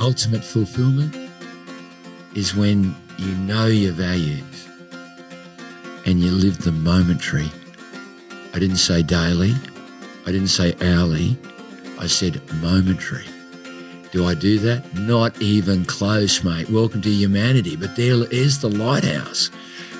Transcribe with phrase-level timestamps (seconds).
[0.00, 1.16] Ultimate fulfillment
[2.34, 4.68] is when you know your values
[6.06, 7.50] and you live the momentary.
[8.52, 9.54] I didn't say daily,
[10.26, 11.36] I didn't say hourly,
[11.98, 13.26] I said momentary.
[14.12, 14.94] Do I do that?
[14.94, 16.68] Not even close, mate.
[16.68, 17.76] Welcome to humanity.
[17.76, 19.50] But there is the lighthouse.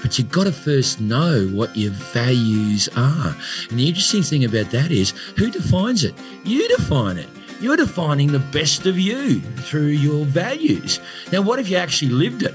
[0.03, 3.37] But you've got to first know what your values are.
[3.71, 6.14] And the interesting thing about that is who defines it?
[6.45, 7.29] You define it.
[7.61, 10.99] You're defining the best of you through your values.
[11.30, 12.54] Now, what if you actually lived it?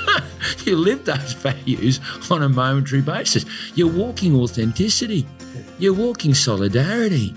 [0.66, 2.00] you live those values
[2.30, 3.44] on a momentary basis.
[3.74, 5.26] You're walking authenticity.
[5.78, 7.34] You're walking solidarity.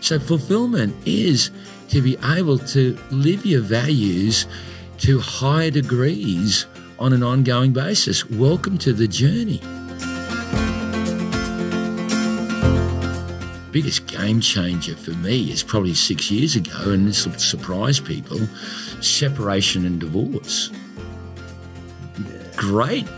[0.00, 1.52] So, fulfillment is
[1.90, 4.46] to be able to live your values
[4.98, 6.66] to higher degrees
[7.02, 8.30] on an ongoing basis.
[8.30, 9.60] Welcome to the journey.
[13.72, 18.38] Biggest game changer for me is probably six years ago, and this will surprise people
[19.00, 20.70] separation and divorce.
[22.54, 23.08] Great,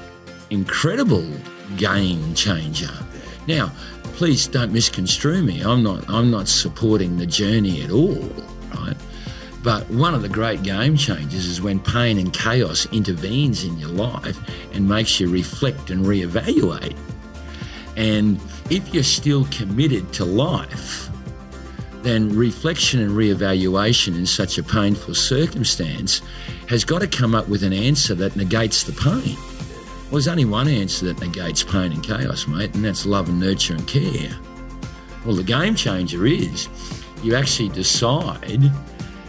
[0.48, 1.30] incredible
[1.76, 2.88] game changer.
[3.46, 3.70] Now,
[4.14, 5.60] please don't misconstrue me.
[5.60, 8.32] I'm not I'm not supporting the journey at all,
[8.76, 8.96] right?
[9.64, 13.88] But one of the great game changers is when pain and chaos intervenes in your
[13.88, 14.38] life
[14.74, 16.94] and makes you reflect and reevaluate.
[17.96, 21.08] And if you're still committed to life,
[22.02, 26.20] then reflection and reevaluation in such a painful circumstance
[26.68, 29.34] has got to come up with an answer that negates the pain.
[29.34, 33.40] Well, there's only one answer that negates pain and chaos, mate, and that's love and
[33.40, 34.36] nurture and care.
[35.24, 36.68] Well, the game changer is
[37.22, 38.70] you actually decide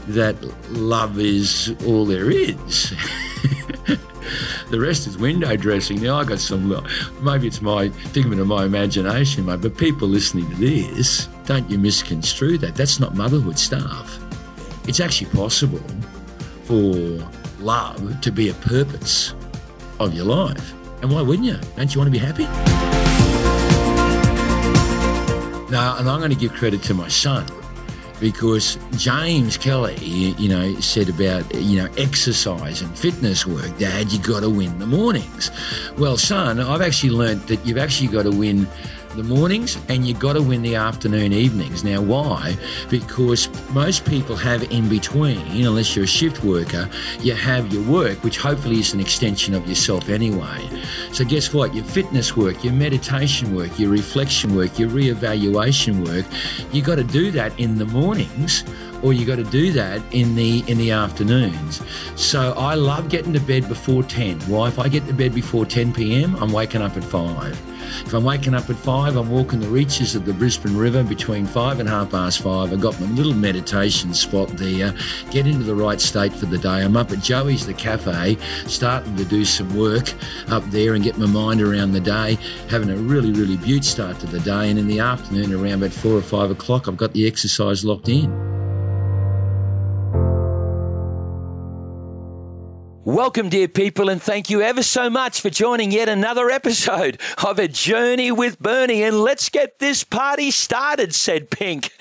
[0.07, 2.89] that love is all there is.
[4.69, 6.01] the rest is window dressing.
[6.01, 6.69] Now, I got some,
[7.21, 11.77] maybe it's my figment of my imagination, mate, but people listening to this, don't you
[11.77, 12.75] misconstrue that.
[12.75, 14.19] That's not motherhood stuff.
[14.87, 15.83] It's actually possible
[16.63, 17.27] for
[17.59, 19.33] love to be a purpose
[19.99, 20.73] of your life.
[21.01, 21.59] And why wouldn't you?
[21.75, 22.45] Don't you want to be happy?
[25.71, 27.45] Now, and I'm going to give credit to my son
[28.19, 33.77] because James Kelly, you know, said about, you know, exercise and fitness work.
[33.77, 35.51] Dad, you got to win the mornings.
[35.97, 38.67] Well, son, I've actually learnt that you've actually got to win
[39.15, 41.83] the mornings and you've got to win the afternoon evenings.
[41.83, 42.57] Now, why?
[42.89, 46.89] Because most people have in between, unless you're a shift worker,
[47.19, 50.69] you have your work, which hopefully is an extension of yourself anyway.
[51.11, 51.73] So, guess what?
[51.73, 56.25] Your fitness work, your meditation work, your reflection work, your re-evaluation work,
[56.71, 58.63] you've got to do that in the mornings
[59.05, 61.81] or you got to do that in the in the afternoons.
[62.15, 64.39] So I love getting to bed before 10.
[64.41, 64.67] Why?
[64.67, 67.75] If I get to bed before 10 p.m., I'm waking up at 5.
[68.03, 71.45] If I'm waking up at 5, I'm walking the reaches of the Brisbane River between
[71.45, 72.73] 5 and half past 5.
[72.73, 74.91] I've got my little meditation spot there,
[75.29, 76.83] get into the right state for the day.
[76.83, 80.13] I'm up at Joey's the cafe, starting to do some work
[80.47, 82.39] up there and get my mind around the day,
[82.69, 84.71] having a really, really beaut start to the day.
[84.71, 88.09] And in the afternoon, around about 4 or 5 o'clock, I've got the exercise locked
[88.09, 88.54] in.
[93.05, 97.59] Welcome, dear people, and thank you ever so much for joining yet another episode of
[97.59, 99.03] A Journey with Bernie.
[99.03, 101.91] And let's get this party started, said Pink.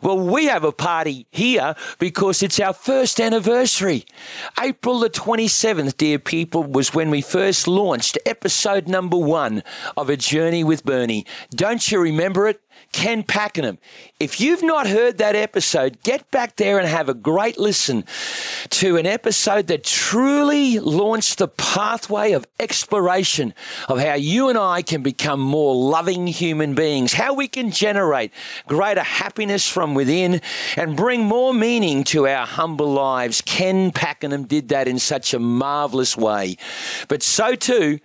[0.00, 4.04] Well, we have a party here because it's our first anniversary.
[4.62, 9.64] April the 27th, dear people, was when we first launched episode number one
[9.96, 11.26] of A Journey with Bernie.
[11.50, 12.60] Don't you remember it?
[12.94, 13.78] Ken Pakenham.
[14.20, 18.04] If you've not heard that episode, get back there and have a great listen
[18.70, 23.52] to an episode that truly launched the pathway of exploration
[23.88, 28.30] of how you and I can become more loving human beings, how we can generate
[28.68, 30.40] greater happiness from within
[30.76, 33.40] and bring more meaning to our humble lives.
[33.40, 36.56] Ken Pakenham did that in such a marvelous way.
[37.08, 37.98] But so too,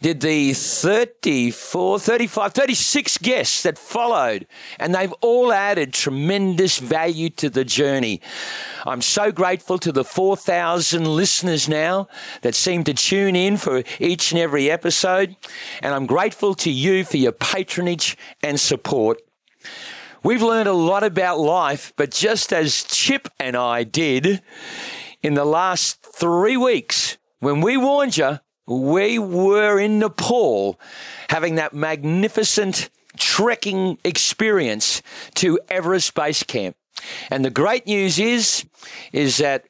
[0.00, 4.46] did the 34, 35, 36 guests that followed,
[4.78, 8.20] and they've all added tremendous value to the journey.
[8.84, 12.08] I'm so grateful to the 4,000 listeners now
[12.42, 15.36] that seem to tune in for each and every episode,
[15.82, 19.20] and I'm grateful to you for your patronage and support.
[20.22, 24.42] We've learned a lot about life, but just as Chip and I did
[25.22, 30.78] in the last three weeks, when we warned you, we were in Nepal
[31.28, 35.02] having that magnificent trekking experience
[35.34, 36.76] to Everest Base Camp.
[37.30, 38.64] And the great news is,
[39.12, 39.66] is that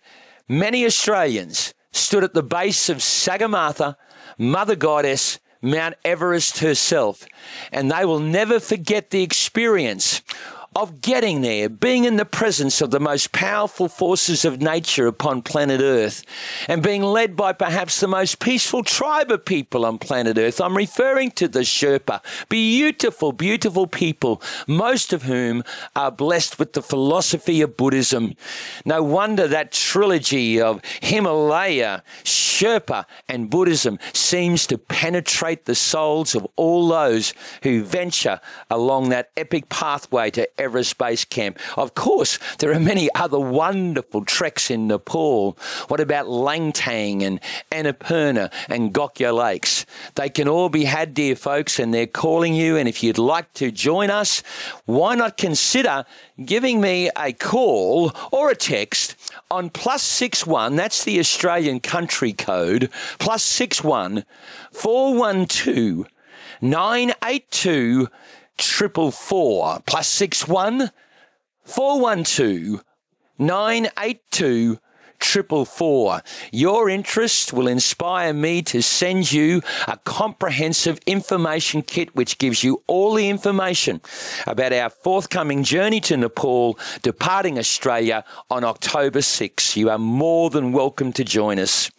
[0.49, 3.97] many Australians stood at the base of Sagarmatha,
[4.39, 7.27] Mother Goddess, Mount Everest herself,
[7.73, 10.23] and they will never forget the experience
[10.77, 15.41] of getting there, being in the presence of the most powerful forces of nature upon
[15.41, 16.23] planet Earth,
[16.69, 20.61] and being led by perhaps the most peaceful tribe of people on planet Earth.
[20.61, 22.21] I'm referring to the Sherpa.
[22.51, 25.65] Beautiful, beautiful people, most of whom
[25.97, 28.35] are blessed with the philosophy of Buddhism.
[28.85, 36.47] No wonder that trilogy of Himalaya, Sherpa, and Buddhism seems to penetrate the souls of
[36.57, 37.33] all those
[37.63, 41.61] who venture along that epic pathway to Everest Base Camp.
[41.77, 45.57] Of course, there are many other wonderful treks in Nepal.
[45.87, 47.41] What about Langtang and
[47.71, 49.87] Annapurna and Gokyo Lakes?
[50.17, 52.77] They can all be had, dear folks, and they're calling you.
[52.77, 54.43] And if you'd like to join us,
[54.87, 56.05] why not consider
[56.45, 59.15] giving me a call or a text
[59.53, 60.75] on plus six one?
[60.75, 62.91] That's the Australian country code,
[63.21, 64.25] plus six one
[64.73, 66.07] four one two
[66.61, 68.09] nine eight two
[68.57, 70.91] triple four plus six one
[71.65, 72.81] four one two
[73.39, 74.79] nine eight two
[75.19, 76.23] triple four.
[76.53, 82.83] Your interest will inspire me to send you a comprehensive information kit which gives you
[82.87, 84.01] all the information
[84.47, 89.77] about our forthcoming journey to Nepal, departing Australia on October 6.
[89.77, 91.91] You are more than welcome to join us.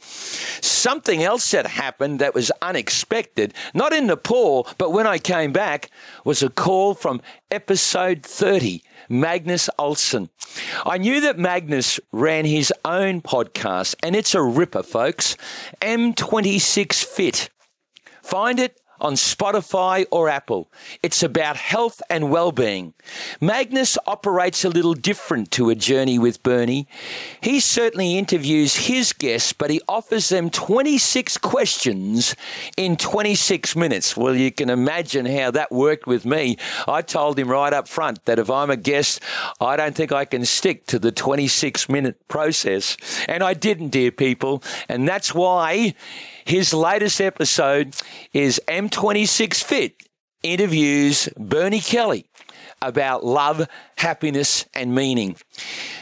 [0.61, 5.89] Something else that happened that was unexpected, not in Nepal, but when I came back,
[6.23, 7.21] was a call from
[7.51, 10.29] episode 30 Magnus Olsson.
[10.85, 15.35] I knew that Magnus ran his own podcast, and it's a ripper, folks.
[15.81, 17.49] M26 Fit.
[18.21, 20.69] Find it on Spotify or Apple.
[21.03, 22.93] It's about health and well-being.
[23.39, 26.87] Magnus operates a little different to a journey with Bernie.
[27.41, 32.35] He certainly interviews his guests, but he offers them 26 questions
[32.75, 34.17] in 26 minutes.
[34.17, 36.57] Well, you can imagine how that worked with me.
[36.87, 39.21] I told him right up front that if I'm a guest,
[39.59, 42.97] I don't think I can stick to the 26 minute process.
[43.27, 44.63] And I didn't, dear people.
[44.89, 45.93] And that's why
[46.47, 47.93] his latest episode
[48.31, 50.01] is M26 Fit
[50.43, 52.25] interviews Bernie Kelly
[52.81, 53.67] about love,
[53.97, 55.35] happiness, and meaning.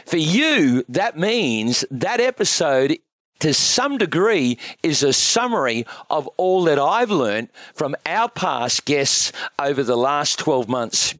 [0.06, 2.96] For you, that means that episode
[3.40, 9.32] to some degree is a summary of all that I've learned from our past guests
[9.58, 11.16] over the last 12 months.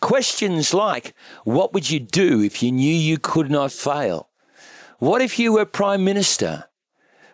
[0.00, 1.14] Questions like,
[1.44, 4.30] what would you do if you knew you could not fail?
[4.98, 6.64] What if you were Prime Minister?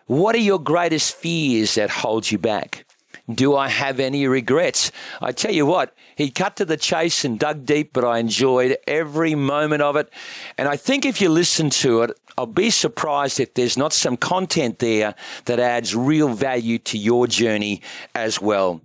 [0.09, 2.83] What are your greatest fears that hold you back?
[3.31, 4.91] Do I have any regrets?
[5.21, 8.75] I tell you what, he cut to the chase and dug deep, but I enjoyed
[8.87, 10.09] every moment of it.
[10.57, 14.17] And I think if you listen to it, I'll be surprised if there's not some
[14.17, 15.13] content there
[15.45, 17.83] that adds real value to your journey
[18.15, 18.81] as well.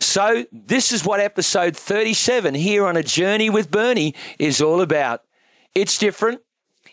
[0.00, 5.22] So, this is what episode 37 here on A Journey with Bernie is all about.
[5.76, 6.40] It's different.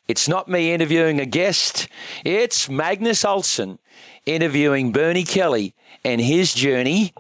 [0.08, 1.88] It's not me interviewing a guest.
[2.26, 3.80] It's Magnus Olsson
[4.26, 7.14] interviewing Bernie Kelly and his journey,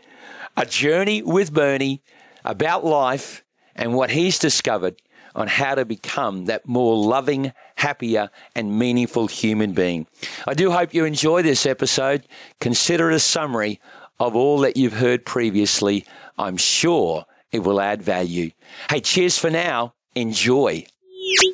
[0.57, 2.01] a journey with Bernie
[2.43, 3.43] about life
[3.73, 5.01] and what he's discovered
[5.33, 10.05] on how to become that more loving, happier, and meaningful human being.
[10.45, 12.27] I do hope you enjoy this episode.
[12.59, 13.79] Consider it a summary
[14.19, 16.05] of all that you've heard previously.
[16.37, 18.51] I'm sure it will add value.
[18.89, 19.93] Hey, cheers for now.
[20.15, 20.85] Enjoy.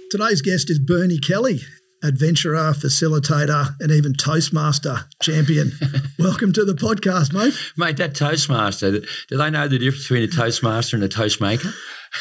[0.10, 1.60] Today's guest is Bernie Kelly,
[2.04, 5.72] adventurer, facilitator, and even Toastmaster champion.
[6.18, 7.54] Welcome to the podcast, mate.
[7.78, 11.72] Mate, that Toastmaster, do they know the difference between a Toastmaster and a Toastmaker?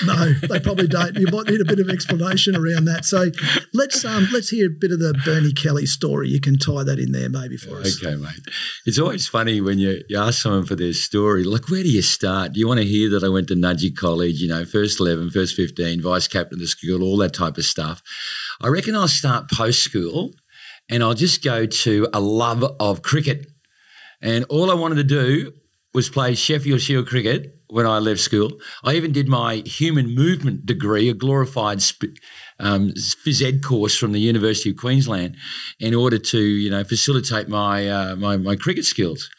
[0.05, 1.17] No, they probably don't.
[1.17, 3.05] You might need a bit of explanation around that.
[3.05, 3.31] So
[3.73, 6.29] let's um, let's hear a bit of the Bernie Kelly story.
[6.29, 8.03] You can tie that in there maybe for us.
[8.03, 8.41] Okay, mate.
[8.87, 11.45] It's always funny when you, you ask someone for their story.
[11.45, 12.53] Like, where do you start?
[12.53, 14.41] Do you want to hear that I went to Nudgee College?
[14.41, 17.65] You know, first eleven, first fifteen, vice captain of the school, all that type of
[17.65, 18.03] stuff.
[18.61, 20.33] I reckon I'll start post school,
[20.89, 23.47] and I'll just go to a love of cricket.
[24.21, 25.53] And all I wanted to do
[25.95, 28.53] was play Sheffield Shield cricket when I left school.
[28.85, 31.83] I even did my human movement degree, a glorified
[32.59, 35.37] um, phys ed course from the University of Queensland,
[35.79, 39.31] in order to you know facilitate my uh, my, my, cricket skills.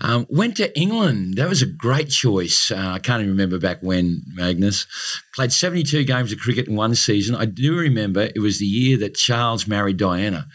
[0.00, 1.36] Um, went to England.
[1.36, 2.70] That was a great choice.
[2.70, 4.86] Uh, I can't even remember back when, Magnus.
[5.34, 7.36] Played 72 games of cricket in one season.
[7.36, 10.48] I do remember it was the year that Charles married Diana.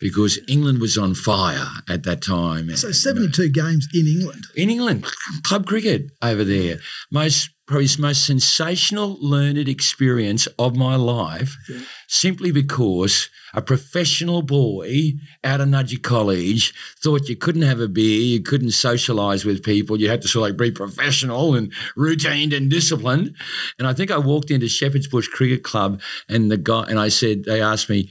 [0.00, 2.74] Because England was on fire at that time.
[2.76, 4.44] So 72 games in England.
[4.56, 5.04] In England,
[5.42, 6.78] club cricket over there.
[7.10, 11.78] Most probably most sensational learned experience of my life yeah.
[12.08, 18.20] simply because a professional boy out of Nudgee College thought you couldn't have a beer,
[18.20, 22.52] you couldn't socialise with people, you had to sort of like be professional and routine
[22.52, 23.34] and disciplined.
[23.78, 27.08] And I think I walked into Shepherd's Bush Cricket Club and the guy and I
[27.08, 28.10] said, they asked me,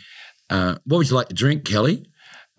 [0.50, 2.06] uh, what would you like to drink, Kelly?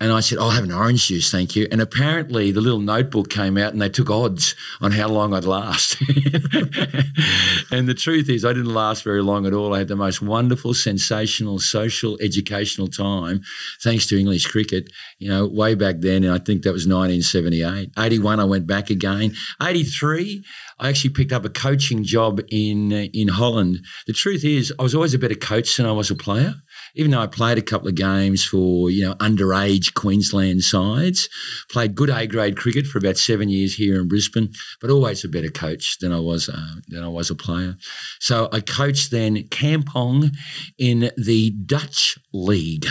[0.01, 1.69] And I said, I'll have an orange juice, thank you.
[1.71, 5.45] And apparently the little notebook came out and they took odds on how long I'd
[5.45, 5.95] last.
[7.71, 9.73] and the truth is, I didn't last very long at all.
[9.73, 13.41] I had the most wonderful, sensational, social, educational time,
[13.81, 16.25] thanks to English cricket, you know, way back then.
[16.25, 17.91] And I think that was 1978.
[17.97, 19.33] 81, I went back again.
[19.63, 20.43] 83,
[20.79, 23.79] I actually picked up a coaching job in, uh, in Holland.
[24.07, 26.55] The truth is, I was always a better coach than I was a player
[26.95, 31.29] even though I played a couple of games for, you know, underage Queensland sides,
[31.69, 34.51] played good A grade cricket for about seven years here in Brisbane,
[34.81, 37.75] but always a better coach than I was uh, than I was a player.
[38.19, 40.31] So I coached then Kampong
[40.77, 42.87] in the Dutch League.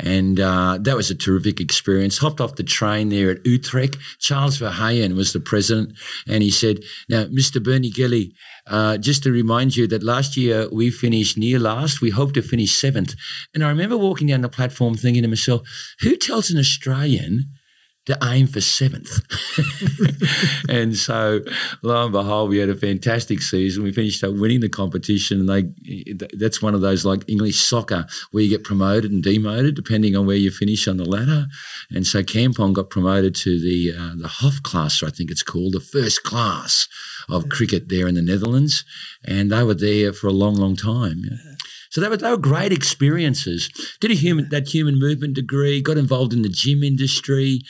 [0.00, 2.18] And uh, that was a terrific experience.
[2.18, 3.96] Hopped off the train there at Utrecht.
[4.18, 5.92] Charles Verheyen was the president.
[6.26, 7.62] And he said, Now, Mr.
[7.62, 8.34] Bernie Kelly,
[8.66, 12.00] uh, just to remind you that last year we finished near last.
[12.00, 13.14] We hope to finish seventh.
[13.54, 15.62] And I remember walking down the platform thinking to myself,
[16.00, 17.50] who tells an Australian
[18.08, 19.20] to aim for seventh.
[20.68, 21.40] and so,
[21.82, 23.84] lo and behold, we had a fantastic season.
[23.84, 28.06] We finished up winning the competition, and they that's one of those like English soccer
[28.30, 31.46] where you get promoted and demoted depending on where you finish on the ladder.
[31.90, 35.80] And so, Kampong got promoted to the uh, the Hoofdklasse, I think it's called, the
[35.80, 36.88] first class
[37.28, 38.84] of cricket there in the Netherlands,
[39.26, 41.24] and they were there for a long, long time.
[41.30, 41.36] Yeah.
[41.98, 43.68] So they were, they were great experiences.
[44.00, 47.62] Did a human that human movement degree, got involved in the gym industry.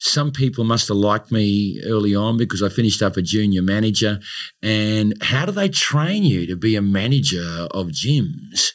[0.00, 4.20] Some people must have liked me early on because I finished up a junior manager.
[4.62, 8.72] And how do they train you to be a manager of gyms?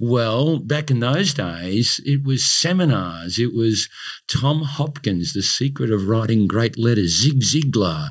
[0.00, 3.38] Well, back in those days, it was seminars.
[3.38, 3.88] It was
[4.28, 8.08] Tom Hopkins, The Secret of Writing Great Letters, Zig Ziglar,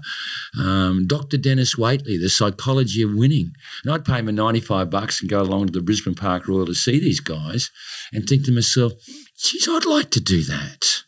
[0.57, 1.38] um, Dr.
[1.38, 3.51] Dennis Waitley, The Psychology of Winning.
[3.83, 6.75] And I'd pay my 95 bucks and go along to the Brisbane Park Royal to
[6.75, 7.69] see these guys
[8.13, 8.93] and think to myself,
[9.38, 11.03] geez, I'd like to do that.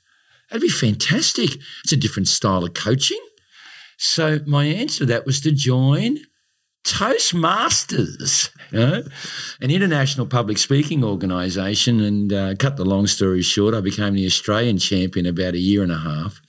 [0.50, 1.56] That'd be fantastic.
[1.84, 3.22] It's a different style of coaching.
[3.98, 6.20] So my answer to that was to join
[6.84, 9.04] Toastmasters, you know,
[9.62, 12.02] an international public speaking organisation.
[12.02, 15.82] And uh, cut the long story short, I became the Australian champion about a year
[15.82, 16.42] and a half.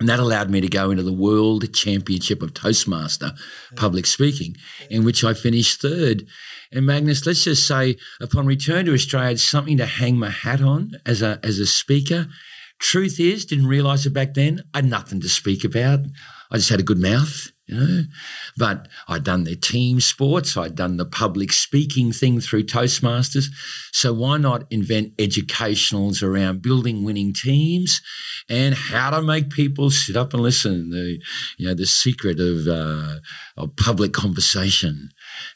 [0.00, 3.32] And that allowed me to go into the World Championship of Toastmaster
[3.76, 4.56] public speaking,
[4.90, 6.26] in which I finished third.
[6.72, 10.60] And Magnus, let's just say, upon return to Australia, it's something to hang my hat
[10.60, 12.26] on as a as a speaker.
[12.80, 14.64] Truth is, didn't realise it back then.
[14.74, 16.00] I had nothing to speak about.
[16.50, 18.02] I just had a good mouth you know.
[18.56, 23.46] But I'd done the team sports, I'd done the public speaking thing through Toastmasters.
[23.92, 28.00] So why not invent educationals around building winning teams
[28.48, 30.90] and how to make people sit up and listen?
[30.90, 31.18] The
[31.58, 33.20] you know the secret of uh,
[33.56, 35.10] of public conversation,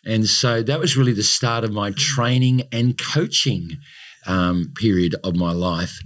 [0.05, 3.79] and so that was really the start of my training and coaching
[4.27, 6.01] um, period of my life.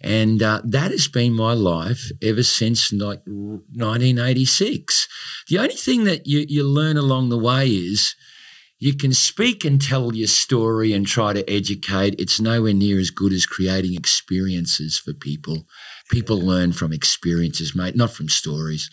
[0.00, 5.08] And uh, that has been my life ever since like 1986.
[5.48, 8.14] The only thing that you, you learn along the way is
[8.78, 12.14] you can speak and tell your story and try to educate.
[12.18, 15.66] It's nowhere near as good as creating experiences for people.
[16.10, 18.90] People learn from experiences, mate, not from stories.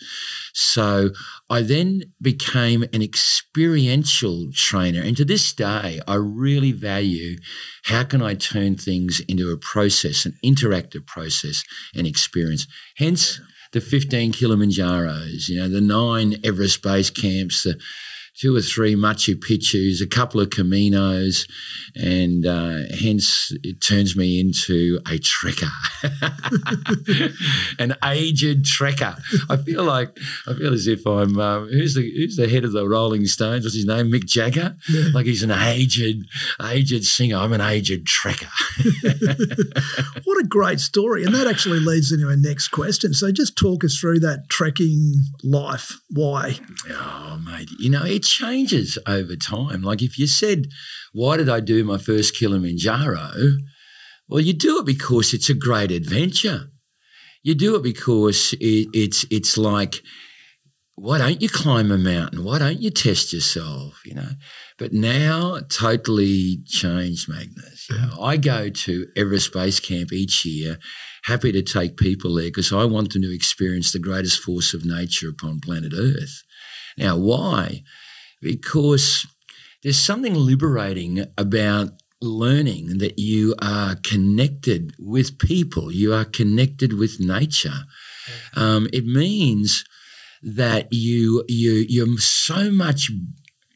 [0.52, 1.10] So
[1.48, 5.00] I then became an experiential trainer.
[5.00, 7.38] And to this day, I really value
[7.84, 11.62] how can I turn things into a process, an interactive process
[11.94, 12.66] and experience.
[12.96, 13.40] Hence,
[13.72, 17.78] the 15 Kilimanjaros, you know, the nine Everest base camps, the
[18.38, 21.48] two or three Machu Picchu's, a couple of Caminos,
[21.94, 25.70] and uh, hence it turns me into a trekker,
[27.78, 29.18] an aged trekker.
[29.48, 30.16] I feel like
[30.46, 33.64] I feel as if I'm um, who's the who's the head of the Rolling Stones?
[33.64, 34.10] What's his name?
[34.10, 34.76] Mick Jagger.
[34.88, 35.08] Yeah.
[35.14, 36.26] Like he's an aged
[36.62, 37.36] aged singer.
[37.36, 38.50] I'm an aged trekker.
[40.24, 43.14] what a great story, and that actually leads into our next question.
[43.14, 45.98] So just talk us through that trekking life.
[46.10, 46.58] Why?
[46.90, 49.82] Oh, mate, you know it's changes over time.
[49.82, 50.66] Like if you said,
[51.12, 53.30] Why did I do my first Kilimanjaro?
[54.28, 56.70] Well, you do it because it's a great adventure.
[57.42, 60.02] You do it because it, it's it's like,
[60.96, 62.42] why don't you climb a mountain?
[62.42, 64.00] Why don't you test yourself?
[64.04, 64.30] You know.
[64.78, 67.88] But now, totally changed, Magnus.
[67.88, 70.78] You know, I go to Everest Base Camp each year,
[71.24, 74.84] happy to take people there because I want them to experience the greatest force of
[74.84, 76.42] nature upon planet Earth.
[76.98, 77.82] Now, why?
[78.46, 79.26] Because
[79.82, 87.20] there's something liberating about learning that you are connected with people, you are connected with
[87.20, 87.84] nature.
[88.54, 89.84] Um, it means
[90.42, 93.10] that you you you're so much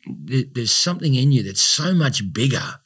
[0.06, 2.80] there's something in you that's so much bigger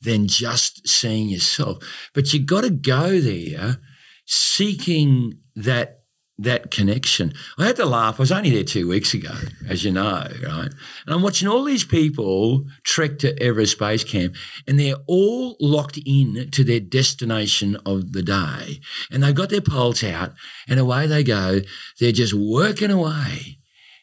[0.00, 1.78] than just seeing yourself.
[2.14, 3.78] But you got to go there
[4.26, 5.97] seeking that
[6.38, 7.32] that connection.
[7.58, 8.18] I had to laugh.
[8.18, 9.34] I was only there two weeks ago,
[9.68, 10.70] as you know, right?
[11.06, 15.98] And I'm watching all these people trek to Everest Base Camp, and they're all locked
[16.06, 18.80] in to their destination of the day.
[19.10, 20.32] And they've got their poles out,
[20.68, 21.60] and away they go.
[21.98, 23.58] They're just working away,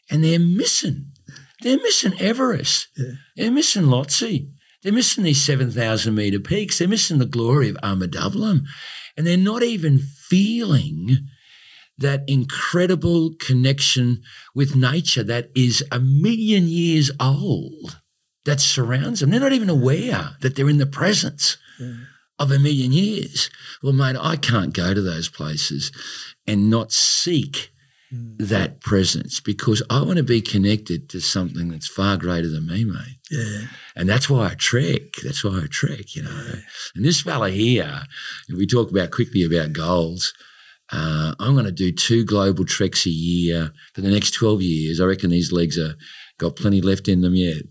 [0.10, 1.12] and they're missing.
[1.62, 2.90] They're missing Everest.
[2.98, 3.12] Yeah.
[3.38, 4.50] They're missing Lhotse.
[4.84, 6.78] They're missing these 7,000 metre peaks.
[6.78, 8.66] They're missing the glory of Ama Dablam.
[9.18, 11.28] And they're not even feeling
[11.98, 14.22] that incredible connection
[14.54, 18.02] with nature that is a million years old
[18.46, 19.30] that surrounds them.
[19.30, 21.94] They're not even aware that they're in the presence yeah.
[22.38, 23.50] of a million years.
[23.82, 25.92] Well, mate, I can't go to those places
[26.46, 27.72] and not seek
[28.14, 28.36] mm.
[28.40, 32.84] that presence because I want to be connected to something that's far greater than me,
[32.84, 33.20] mate.
[33.32, 33.68] Yeah.
[33.96, 35.02] And that's why I trek.
[35.24, 36.46] That's why I trek, you know.
[36.50, 36.60] Yeah.
[36.96, 38.04] And this fella here,
[38.56, 40.34] we talk about quickly about goals–
[40.92, 45.02] uh, I'm going to do two global treks a year for the next 12 years.
[45.02, 45.96] I reckon these legs are
[46.38, 47.64] got plenty left in them yet.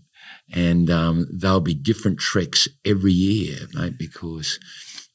[0.53, 4.59] And um, they'll be different treks every year, mate, because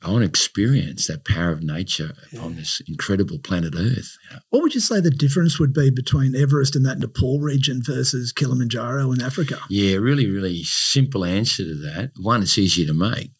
[0.02, 2.40] I want to experience that power of nature yeah.
[2.40, 4.16] on this incredible planet Earth.
[4.49, 8.33] What would you say the difference would be between Everest and that Nepal region versus
[8.33, 9.59] Kilimanjaro in Africa?
[9.69, 12.12] Yeah, really, really simple answer to that.
[12.16, 13.33] One, it's easier to make.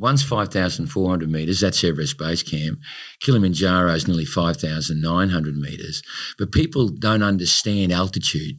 [0.00, 2.78] One's 5,400 metres, that's Everest Base Camp.
[3.20, 6.02] Kilimanjaro is nearly 5,900 metres.
[6.38, 8.58] But people don't understand altitude.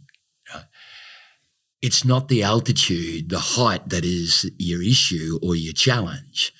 [1.81, 6.53] It's not the altitude, the height that is your issue or your challenge.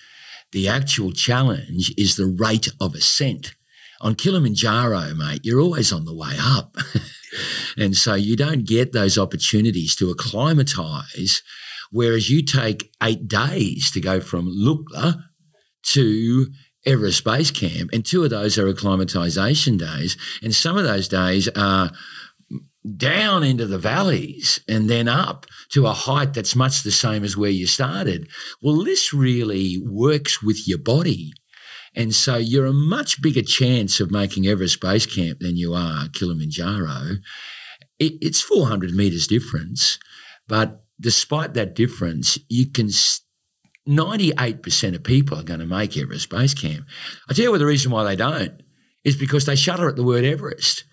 [0.51, 3.53] The actual challenge is the rate of ascent.
[4.01, 6.75] On Kilimanjaro, mate, you're always on the way up.
[7.77, 11.43] and so you don't get those opportunities to acclimatise
[11.91, 15.15] Whereas you take eight days to go from Lukla
[15.83, 16.47] to
[16.85, 21.47] Everest Base Camp, and two of those are acclimatization days, and some of those days
[21.55, 21.91] are
[22.97, 27.37] down into the valleys and then up to a height that's much the same as
[27.37, 28.27] where you started.
[28.61, 31.31] Well, this really works with your body.
[31.95, 36.07] And so you're a much bigger chance of making Everest Base Camp than you are
[36.13, 37.17] Kilimanjaro.
[37.99, 39.99] It, it's 400 meters difference,
[40.47, 42.89] but despite that difference, you can.
[43.89, 46.85] 98% of people are going to make Everest Base Camp.
[47.27, 48.61] I tell you what the reason why they don't
[49.03, 50.83] is because they shudder at the word Everest.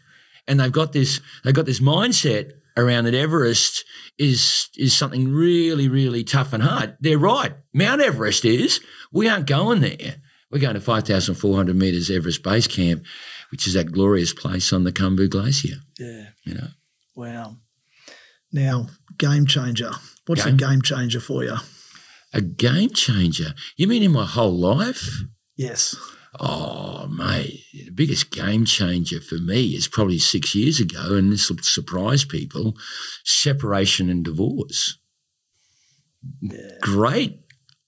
[0.46, 3.84] And they've got this they've got this mindset around that Everest
[4.18, 6.96] is is something really, really tough and hard.
[7.00, 7.52] They're right.
[7.74, 8.80] Mount Everest is.
[9.12, 10.16] We aren't going there.
[10.50, 13.04] We're going to 5,400 metres Everest Base Camp,
[13.50, 15.76] which is that glorious place on the Khumbu Glacier.
[15.98, 16.28] Yeah.
[16.44, 16.68] You know.
[17.14, 17.56] Wow.
[18.50, 18.86] Now,
[19.18, 19.90] game changer.
[20.26, 20.54] What's game?
[20.54, 21.56] a game changer for you?
[22.32, 23.54] A game changer?
[23.76, 25.22] You mean in my whole life?
[25.56, 25.96] Yes.
[26.38, 31.48] Oh, mate, the biggest game changer for me is probably six years ago, and this
[31.48, 32.76] will surprise people
[33.24, 34.98] separation and divorce.
[36.40, 36.78] Yeah.
[36.82, 37.40] Great,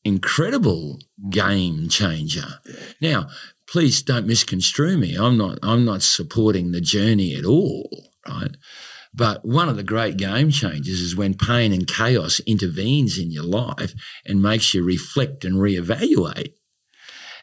[0.04, 2.46] incredible game changer.
[2.66, 2.74] Yeah.
[3.00, 3.28] Now,
[3.68, 5.16] please don't misconstrue me.
[5.16, 8.56] I'm not I'm not supporting the journey at all, right?
[9.12, 13.44] But one of the great game changers is when pain and chaos intervenes in your
[13.44, 13.92] life
[14.24, 16.52] and makes you reflect and reevaluate.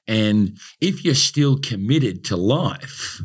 [0.07, 3.21] And if you're still committed to life,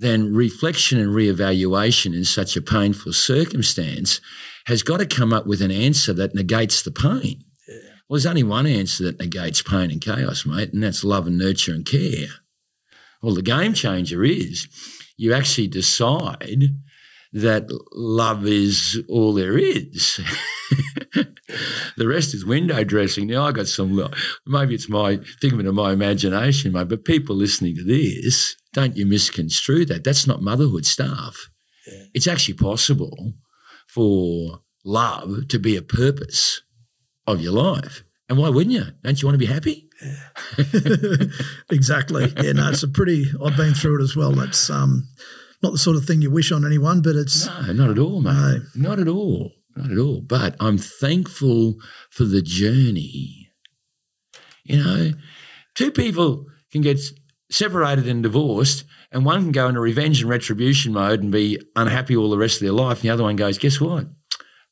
[0.00, 4.20] then reflection and reevaluation in such a painful circumstance
[4.66, 7.44] has got to come up with an answer that negates the pain.
[7.68, 7.76] Yeah.
[8.08, 11.38] Well, there's only one answer that negates pain and chaos, mate, and that's love and
[11.38, 12.26] nurture and care.
[13.22, 14.66] Well, the game changer is
[15.16, 16.64] you actually decide
[17.34, 20.20] that love is all there is.
[21.96, 23.26] the rest is window dressing.
[23.26, 24.00] Now I got some.
[24.46, 26.88] Maybe it's my figment of my imagination, mate.
[26.88, 30.04] But people listening to this, don't you misconstrue that?
[30.04, 31.48] That's not motherhood stuff.
[31.86, 32.04] Yeah.
[32.14, 33.34] It's actually possible
[33.88, 36.62] for love to be a purpose
[37.26, 38.04] of your life.
[38.28, 38.84] And why wouldn't you?
[39.02, 39.88] Don't you want to be happy?
[40.00, 41.26] Yeah.
[41.70, 42.32] exactly.
[42.42, 43.26] Yeah, no, it's a pretty.
[43.44, 44.32] I've been through it as well.
[44.32, 45.08] That's um,
[45.64, 48.20] not the sort of thing you wish on anyone, but it's no, not at all,
[48.20, 48.60] mate.
[48.74, 48.90] No.
[48.90, 50.20] Not at all, not at all.
[50.20, 51.76] But I'm thankful
[52.10, 53.48] for the journey
[54.64, 55.12] You know,
[55.74, 57.00] two people can get
[57.50, 62.14] separated and divorced, and one can go into revenge and retribution mode and be unhappy
[62.14, 62.98] all the rest of their life.
[62.98, 64.06] And the other one goes, guess what?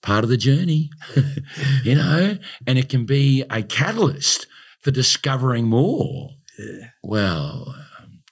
[0.03, 0.91] Part of the journey,
[1.85, 4.47] you know, and it can be a catalyst
[4.81, 6.31] for discovering more.
[6.59, 6.89] Yeah.
[7.03, 7.75] Well,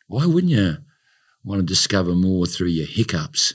[0.08, 0.78] why wouldn't you
[1.50, 3.54] want to discover more through your hiccups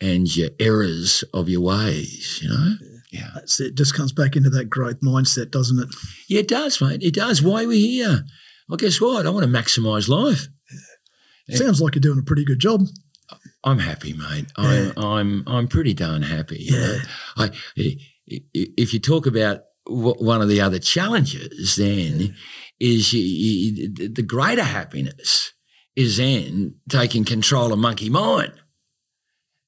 [0.00, 2.74] and your errors of your ways, you know?
[3.12, 3.30] Yeah.
[3.34, 3.76] That's it.
[3.76, 5.94] Just comes back into that growth mindset, doesn't it?
[6.28, 7.02] Yeah, it does, mate.
[7.02, 7.40] It does.
[7.42, 8.24] Why are we here?
[8.68, 9.26] Well, guess what?
[9.26, 10.48] I want to maximise life.
[11.46, 11.56] Yeah.
[11.56, 12.80] Sounds like you're doing a pretty good job.
[13.62, 14.46] I'm happy, mate.
[14.56, 16.58] I'm I'm I'm pretty darn happy.
[16.60, 16.98] you know.
[17.36, 17.50] I,
[18.26, 22.34] if you talk about one of the other challenges, then
[22.78, 25.53] is you, you, the greater happiness
[25.96, 28.52] is then taking control of monkey mind,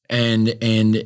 [0.08, 1.04] and and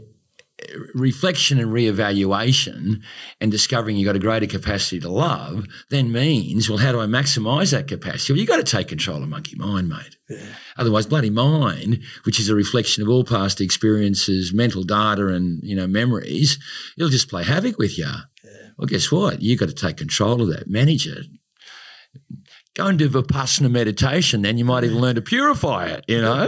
[0.94, 3.00] reflection and reevaluation
[3.40, 7.06] and discovering you've got a greater capacity to love then means well how do i
[7.06, 10.18] maximize that capacity well you've got to take control of monkey mind mate
[10.76, 15.74] Otherwise, bloody mind, which is a reflection of all past experiences, mental data, and you
[15.74, 16.58] know memories,
[16.96, 18.10] it'll just play havoc with you.
[18.78, 19.42] Well, guess what?
[19.42, 21.26] You've got to take control of that, manage it.
[22.76, 26.04] Go and do vipassana meditation, then you might even learn to purify it.
[26.06, 26.46] You know,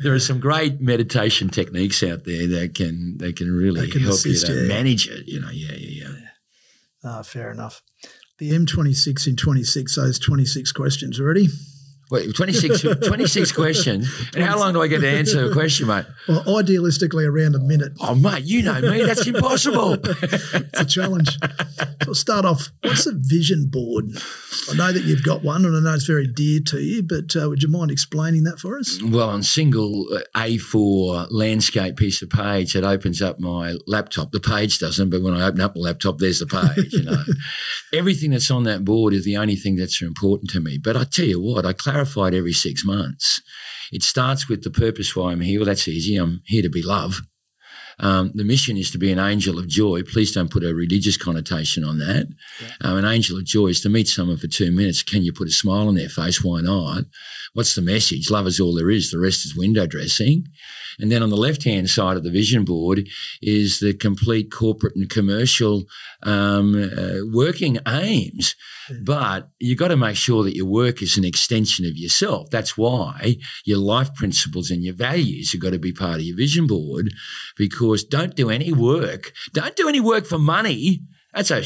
[0.00, 4.00] there are some great meditation techniques out there that can that can really That can
[4.00, 4.68] help assist, you to yeah.
[4.68, 5.28] manage it.
[5.28, 6.28] You know, yeah, yeah, yeah.
[7.04, 7.82] Ah, fair enough.
[8.38, 11.48] The M26 in 26, those 26 questions already.
[12.10, 14.08] Wait, 26, 26 questions.
[14.34, 16.04] And how long do I get to answer a question, mate?
[16.28, 17.92] Well, idealistically, around a minute.
[18.00, 19.04] Oh, mate, you know me.
[19.04, 19.96] That's impossible.
[20.74, 21.38] It's a challenge.
[21.40, 22.70] so we'll start off.
[22.82, 24.06] What's a vision board?
[24.70, 27.02] I know that you've got one, and I know it's very dear to you.
[27.02, 29.00] But uh, would you mind explaining that for us?
[29.02, 34.32] well, on single uh, A4 landscape piece of page, it opens up my laptop.
[34.32, 36.92] The page doesn't, but when I open up the laptop, there's the page.
[36.92, 37.22] You know,
[37.92, 40.78] everything that's on that board is the only thing that's important to me.
[40.78, 43.40] But I tell you what, I clarify it every six months.
[43.92, 45.60] It starts with the purpose why I'm here.
[45.60, 46.16] Well, that's easy.
[46.16, 47.20] I'm here to be love.
[48.00, 50.02] Um, the mission is to be an angel of joy.
[50.02, 52.26] Please don't put a religious connotation on that.
[52.80, 55.02] Um, an angel of joy is to meet someone for two minutes.
[55.02, 56.42] Can you put a smile on their face?
[56.42, 57.04] Why not?
[57.52, 58.30] What's the message?
[58.30, 59.10] Love is all there is.
[59.10, 60.48] The rest is window dressing.
[60.98, 63.08] And then on the left hand side of the vision board
[63.42, 65.84] is the complete corporate and commercial
[66.22, 68.54] um, uh, working aims.
[69.02, 72.50] But you've got to make sure that your work is an extension of yourself.
[72.50, 76.36] That's why your life principles and your values have got to be part of your
[76.36, 77.12] vision board
[77.56, 79.32] because don't do any work.
[79.52, 81.00] Don't do any work for money.
[81.32, 81.62] That's a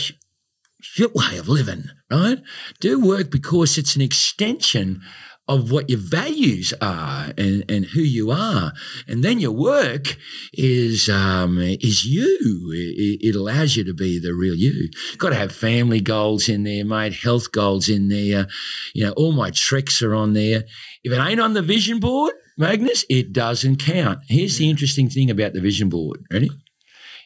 [0.81, 2.39] shit way of living, right?
[2.81, 5.03] Do work because it's an extension
[5.49, 8.73] of what your values are and, and who you are.
[9.09, 10.17] And then your work
[10.53, 12.71] is um, is you.
[12.73, 14.91] It, it allows you to be the real you.
[15.17, 18.47] Got to have family goals in there, mate, health goals in there.
[18.95, 20.65] You know, all my tricks are on there.
[21.03, 24.19] If it ain't on the vision board, Magnus, it doesn't count.
[24.29, 26.25] Here's the interesting thing about the vision board.
[26.31, 26.51] Ready?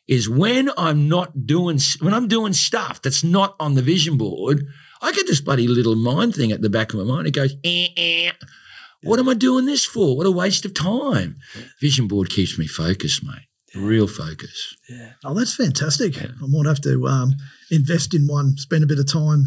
[0.06, 4.66] Is when I'm not doing when I'm doing stuff that's not on the vision board,
[5.02, 7.26] I get this bloody little mind thing at the back of my mind.
[7.26, 8.30] It goes, eh, eh.
[9.02, 10.16] What am I doing this for?
[10.16, 11.36] What a waste of time.
[11.80, 13.48] Vision board keeps me focused, mate.
[13.74, 14.76] Real focus.
[14.88, 15.12] Yeah.
[15.24, 16.16] Oh, that's fantastic.
[16.22, 17.34] I might have to um,
[17.70, 19.44] invest in one, spend a bit of time.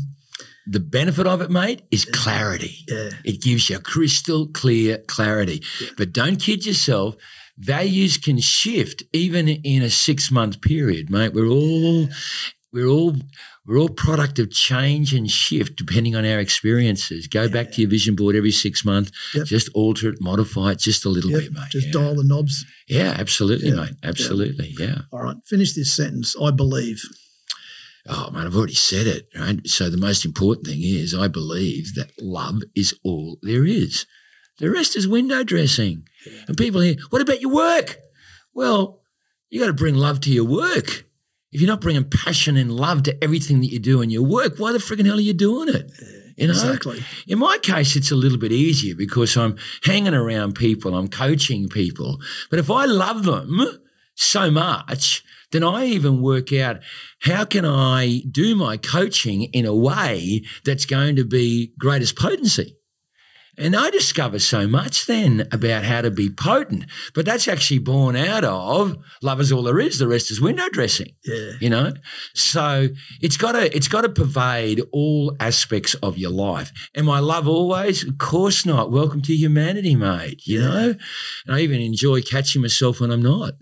[0.67, 2.79] The benefit of it, mate, is clarity.
[2.87, 3.11] Yeah.
[3.23, 5.63] It gives you crystal clear clarity.
[5.95, 7.15] But don't kid yourself.
[7.57, 11.33] Values can shift even in a six month period, mate.
[11.33, 12.09] We're all
[12.73, 13.15] we're all
[13.67, 17.27] we're all product of change and shift depending on our experiences.
[17.27, 19.11] Go back to your vision board every six months.
[19.33, 19.45] Yep.
[19.47, 21.39] Just alter it, modify it just a little Yep.
[21.41, 21.69] bit, mate.
[21.71, 21.93] Just yeah.
[21.93, 22.63] dial the knobs.
[22.87, 23.75] yeah, absolutely, Yeah.
[23.75, 23.93] mate.
[24.03, 25.01] Absolutely, yeah.
[25.11, 25.37] All right.
[25.45, 26.35] Finish this sentence.
[26.41, 27.01] I believe.
[28.07, 29.65] Oh man, I've already said it, right?
[29.67, 34.05] So the most important thing is I believe that love is all there is.
[34.59, 36.03] The rest is window dressing.
[36.47, 37.97] And people here, what about your work?
[38.53, 39.01] Well,
[39.49, 41.05] you got to bring love to your work.
[41.51, 44.57] If you're not bringing passion and love to everything that you do in your work,
[44.57, 45.89] why the friggin' hell are you doing it?
[46.37, 47.01] You know, Exactly.
[47.27, 51.69] in my case, it's a little bit easier because I'm hanging around people, I'm coaching
[51.69, 52.19] people.
[52.49, 53.61] But if I love them
[54.15, 56.81] so much, then I even work out
[57.21, 62.75] how can I do my coaching in a way that's going to be greatest potency.
[63.57, 66.85] And I discover so much then about how to be potent.
[67.13, 70.67] But that's actually born out of love is all there is, the rest is window
[70.69, 71.51] dressing Yeah.
[71.61, 71.93] you know?
[72.33, 72.89] So
[73.21, 76.71] it's got to it's got to pervade all aspects of your life.
[76.95, 78.91] Am i love always of course not.
[78.91, 80.95] Welcome to humanity mate you know?
[81.45, 83.53] And i even enjoy catching myself when i'm not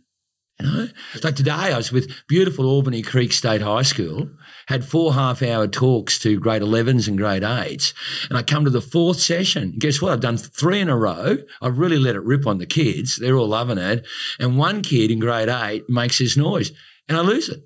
[0.59, 0.87] you know?
[1.23, 4.29] Like today i was with beautiful albany creek state high school
[4.67, 7.93] had four half hour talks to grade 11s and grade 8s.
[8.29, 9.75] And I come to the fourth session.
[9.77, 10.13] Guess what?
[10.13, 11.37] I've done three in a row.
[11.61, 13.17] I've really let it rip on the kids.
[13.17, 14.05] They're all loving it.
[14.39, 16.71] And one kid in grade 8 makes this noise
[17.07, 17.63] and I lose it.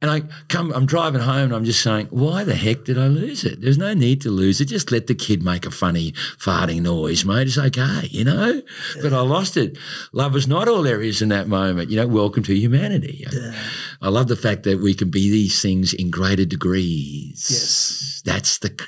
[0.00, 3.08] And I come, I'm driving home and I'm just saying, why the heck did I
[3.08, 3.60] lose it?
[3.60, 4.66] There's no need to lose it.
[4.66, 7.48] Just let the kid make a funny farting noise, mate.
[7.48, 8.62] It's okay, you know?
[9.02, 9.76] But I lost it.
[10.12, 11.90] Love is not all there is in that moment.
[11.90, 13.26] You know, welcome to humanity.
[13.28, 13.54] Yeah.
[14.00, 17.48] I love the fact that we can be these things in greater degrees.
[17.50, 18.22] Yes.
[18.24, 18.80] That's the,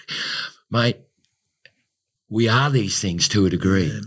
[0.71, 0.99] mate,
[2.29, 3.87] we are these things to a degree.
[3.87, 4.01] Yeah.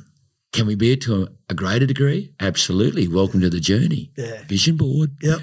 [0.54, 2.32] Can we be it to a, greater degree?
[2.40, 3.08] Absolutely.
[3.08, 4.12] Welcome to the journey.
[4.16, 4.44] Yeah.
[4.44, 5.18] Vision board.
[5.22, 5.42] Yep.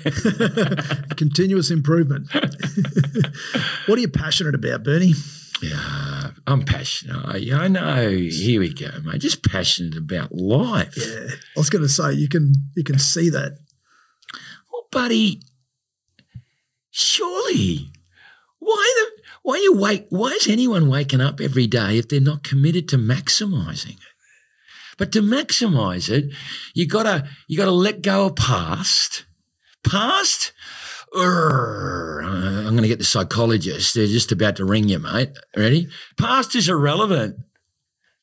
[1.17, 2.33] Continuous improvement.
[3.87, 5.15] what are you passionate about, Bernie?
[5.61, 7.17] Yeah, I'm passionate.
[7.27, 8.09] I, I know.
[8.09, 9.21] Here we go, mate.
[9.21, 10.97] Just passionate about life.
[10.97, 11.35] Yeah.
[11.57, 13.59] I was going to say you can you can see that.
[14.73, 15.43] Well, buddy,
[16.91, 17.91] surely,
[18.59, 20.07] why the why you wake?
[20.11, 24.10] Why is anyone waking up every day if they're not committed to maximising it?
[25.01, 26.27] But to maximise it,
[26.75, 29.25] you gotta you gotta let go of past.
[29.83, 30.53] Past.
[31.15, 33.95] Urgh, I'm going to get the psychologist.
[33.95, 35.31] They're just about to ring you, mate.
[35.57, 35.89] Ready?
[36.17, 37.35] Past is irrelevant.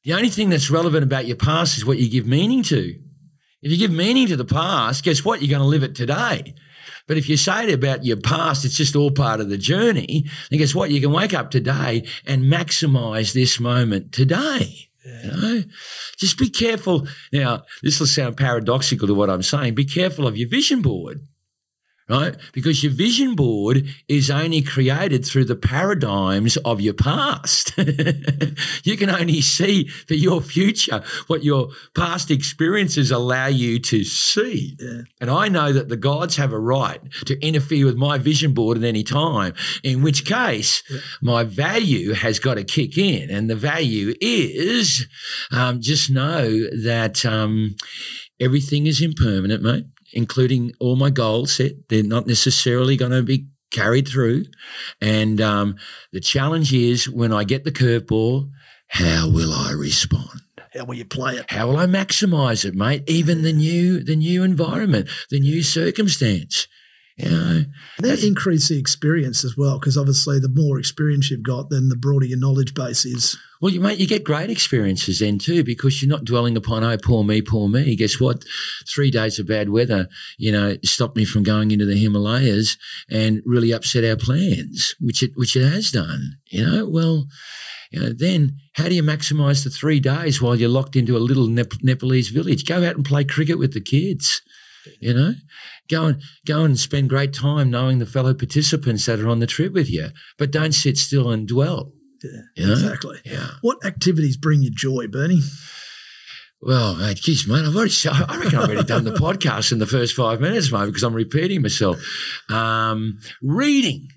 [0.03, 2.97] The only thing that's relevant about your past is what you give meaning to.
[3.61, 5.41] If you give meaning to the past, guess what?
[5.41, 6.55] You're going to live it today.
[7.07, 10.25] But if you say it about your past, it's just all part of the journey,
[10.49, 10.91] then guess what?
[10.91, 14.87] You can wake up today and maximize this moment today.
[15.23, 15.63] You know,
[16.17, 17.07] just be careful.
[17.31, 19.75] Now, this will sound paradoxical to what I'm saying.
[19.75, 21.21] Be careful of your vision board
[22.09, 22.35] right?
[22.53, 27.73] Because your vision board is only created through the paradigms of your past.
[28.83, 34.77] you can only see for your future what your past experiences allow you to see.
[34.79, 35.01] Yeah.
[35.19, 38.77] And I know that the gods have a right to interfere with my vision board
[38.77, 40.99] at any time, in which case Yeah.
[41.21, 43.29] my value has got to kick in.
[43.29, 45.07] And the value is
[45.51, 47.75] um, just know that um,
[48.39, 49.85] everything is impermanent, mate
[50.17, 51.73] including all my goals set.
[51.89, 54.45] They're not necessarily going to be carried through.
[54.99, 55.75] And um,
[56.11, 58.49] the challenge is when I get the curveball,
[58.87, 60.41] how will I respond?
[60.73, 61.51] How will you play it?
[61.51, 63.03] How will I maximize it, mate?
[63.07, 66.67] Even the new, the new environment, the new circumstance.
[67.19, 67.63] Know,
[67.99, 71.95] that increase the experience as well, because obviously the more experience you've got, then the
[71.95, 73.35] broader your knowledge base is.
[73.59, 76.95] Well, you mate, you get great experiences then too because you're not dwelling upon oh
[77.03, 77.95] poor me, poor me.
[77.95, 78.45] Guess what?
[78.87, 82.77] Three days of bad weather, you know, stopped me from going into the Himalayas
[83.09, 86.37] and really upset our plans, which it which it has done.
[86.51, 87.25] You know, well,
[87.89, 91.19] you know, then how do you maximise the three days while you're locked into a
[91.19, 92.63] little Nep- Nepalese village?
[92.63, 94.41] Go out and play cricket with the kids.
[94.99, 95.33] You know,
[95.89, 99.47] go and go and spend great time knowing the fellow participants that are on the
[99.47, 101.93] trip with you, but don't sit still and dwell.
[102.23, 102.73] Yeah, You know?
[102.73, 103.19] exactly.
[103.25, 103.47] Yeah.
[103.61, 105.41] What activities bring you joy, Bernie?
[106.59, 109.85] Well, mate, geez, mate, I've already, I reckon I've already done the podcast in the
[109.85, 112.01] first five minutes, mate, because I'm repeating myself.
[112.49, 114.07] Um, reading.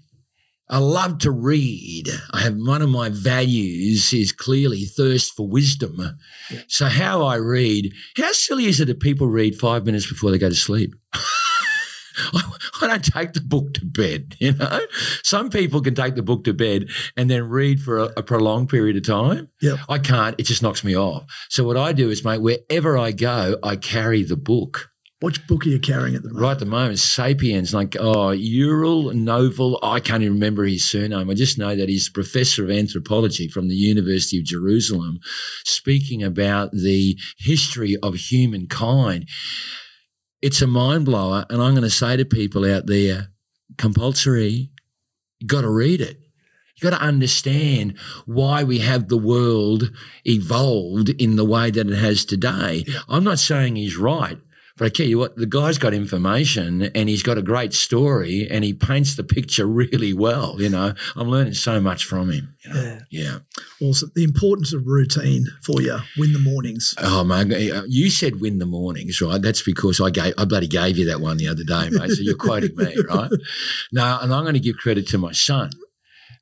[0.70, 2.09] I love to read.
[2.33, 6.00] I have one of my values is clearly thirst for wisdom.
[6.50, 6.61] Yeah.
[6.68, 10.38] So how I read, how silly is it that people read five minutes before they
[10.38, 10.94] go to sleep?
[11.12, 12.42] I,
[12.83, 14.80] I don't take the book to bed, you know.
[15.22, 18.68] Some people can take the book to bed and then read for a, a prolonged
[18.68, 19.48] period of time.
[19.62, 19.78] Yep.
[19.88, 20.37] I can't.
[20.38, 21.24] It just knocks me off.
[21.48, 24.89] So what I do is, mate, wherever I go, I carry the book.
[25.20, 26.42] Which book are you carrying at the moment?
[26.42, 29.76] Right at the moment, Sapiens, like, oh, Yuval Noah.
[29.83, 31.28] I can't even remember his surname.
[31.28, 35.20] I just know that he's professor of anthropology from the University of Jerusalem,
[35.66, 39.28] speaking about the history of humankind.
[40.40, 41.44] It's a mind blower.
[41.50, 43.28] And I'm going to say to people out there,
[43.76, 44.70] compulsory,
[45.38, 46.16] you got to read it.
[46.76, 49.90] You got to understand why we have the world
[50.24, 52.87] evolved in the way that it has today.
[53.06, 54.38] I'm not saying he's right,
[54.80, 58.48] but I tell you what, the guy's got information and he's got a great story
[58.50, 60.56] and he paints the picture really well.
[60.58, 62.56] You know, I'm learning so much from him.
[62.64, 62.82] You know?
[62.82, 63.00] Yeah.
[63.10, 63.38] Yeah.
[63.86, 64.10] Awesome.
[64.14, 65.98] The importance of routine for you.
[66.16, 66.94] Win the mornings.
[66.96, 69.42] Oh man, uh, you said win the mornings, right?
[69.42, 72.12] That's because I gave I bloody gave you that one the other day, mate.
[72.12, 73.30] So you're quoting me, right?
[73.92, 75.72] No, and I'm going to give credit to my son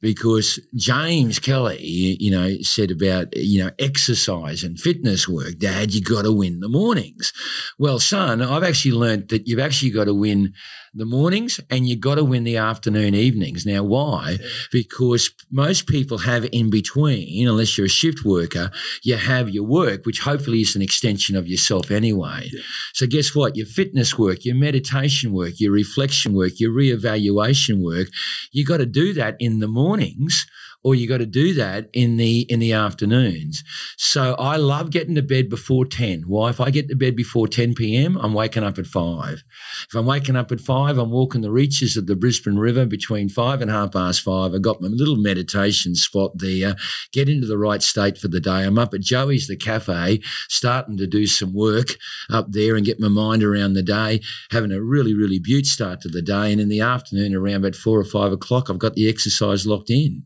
[0.01, 5.59] because James Kelly, you, know, said about you know exercise and fitness work.
[5.59, 7.33] Dad, you got to win the mornings.
[7.79, 10.55] Well, son, I've actually learnt that you've actually got to win
[10.95, 13.67] the mornings and you got to win the afternoon evenings.
[13.67, 14.39] Now, why?
[14.73, 18.71] Because most people have in between, unless you're a shift worker,
[19.03, 22.51] you have your work, which hopefully is an extension of yourself anyway.
[22.95, 23.57] So, guess what?
[23.57, 28.09] Your fitness work, your meditation work, your reflection work, your reevaluation work,
[28.53, 30.47] you got to do that in the mornings
[30.89, 33.63] or you got to do that in the in the afternoons.
[33.99, 36.23] So I love getting to bed before 10.
[36.27, 36.49] Why?
[36.49, 39.45] If I get to bed before 10 p.m., I'm waking up at 5.
[39.89, 43.29] If I'm waking up at 5, I'm walking the reaches of the Brisbane River between
[43.29, 44.55] 5 and half past 5.
[44.55, 46.75] I've got my little meditation spot there,
[47.13, 48.65] get into the right state for the day.
[48.65, 51.89] I'm up at Joey's the cafe, starting to do some work
[52.31, 56.01] up there and get my mind around the day, having a really, really beaut start
[56.01, 56.51] to the day.
[56.51, 59.91] And in the afternoon, around about 4 or 5 o'clock, I've got the exercise locked
[59.91, 60.25] in.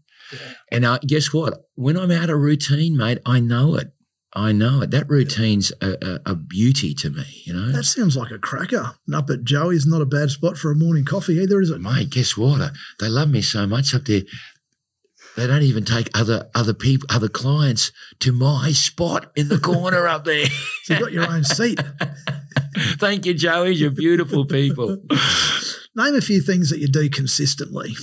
[0.70, 1.66] And uh, guess what?
[1.74, 3.92] When I'm out of routine, mate, I know it.
[4.34, 4.90] I know it.
[4.90, 7.70] That routine's a, a, a, beauty to me, you know.
[7.70, 8.92] That sounds like a cracker.
[9.06, 11.82] And up at Joey's not a bad spot for a morning coffee either, is it?
[11.82, 12.62] Mate, guess what?
[12.62, 14.22] Uh, they love me so much up there.
[15.36, 17.90] They don't even take other other people, other clients
[18.20, 20.46] to my spot in the corner up there.
[20.84, 21.80] so you've got your own seat.
[22.98, 23.74] Thank you, Joey.
[23.74, 24.98] You're beautiful people.
[25.94, 27.94] Name a few things that you do consistently.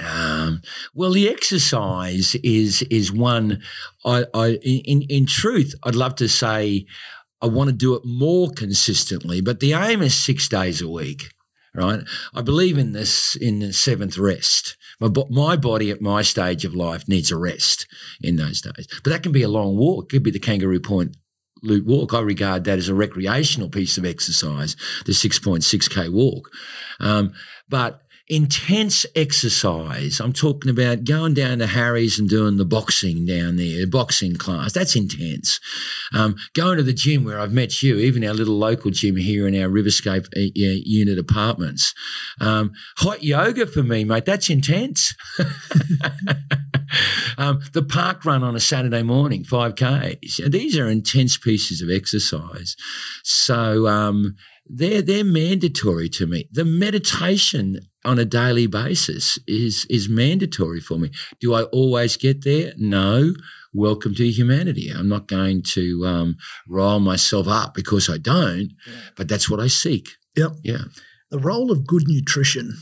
[0.00, 0.62] Um,
[0.94, 3.62] well, the exercise is is one.
[4.04, 6.86] I, I in in truth, I'd love to say
[7.42, 11.32] I want to do it more consistently, but the aim is six days a week.
[11.72, 12.00] Right?
[12.34, 14.76] I believe in this in the seventh rest.
[14.98, 17.86] My, my body at my stage of life needs a rest
[18.20, 20.06] in those days, but that can be a long walk.
[20.06, 21.16] It could be the Kangaroo Point
[21.62, 22.12] loop walk.
[22.12, 26.50] I regard that as a recreational piece of exercise, the 6.6K walk.
[26.98, 27.32] Um,
[27.68, 30.20] but intense exercise.
[30.20, 34.72] I'm talking about going down to Harry's and doing the boxing down there, boxing class.
[34.72, 35.58] That's intense.
[36.14, 39.48] Um, going to the gym where I've met you, even our little local gym here
[39.48, 41.92] in our Riverscape uh, unit apartments.
[42.40, 44.26] Um, hot yoga for me, mate.
[44.26, 45.12] That's intense.
[47.36, 50.50] um, the park run on a Saturday morning, 5Ks.
[50.50, 52.76] These are intense pieces of exercise.
[53.24, 54.36] So, um,
[54.72, 56.48] they're they're mandatory to me.
[56.52, 61.10] The meditation on a daily basis is is mandatory for me.
[61.40, 62.72] Do I always get there?
[62.76, 63.34] No.
[63.72, 64.90] Welcome to humanity.
[64.90, 66.36] I'm not going to um,
[66.68, 68.94] roll myself up because I don't, yeah.
[69.16, 70.08] but that's what I seek.
[70.36, 70.52] Yep.
[70.64, 70.84] Yeah.
[71.30, 72.76] The role of good nutrition.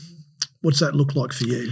[0.61, 1.71] What's that look like for you?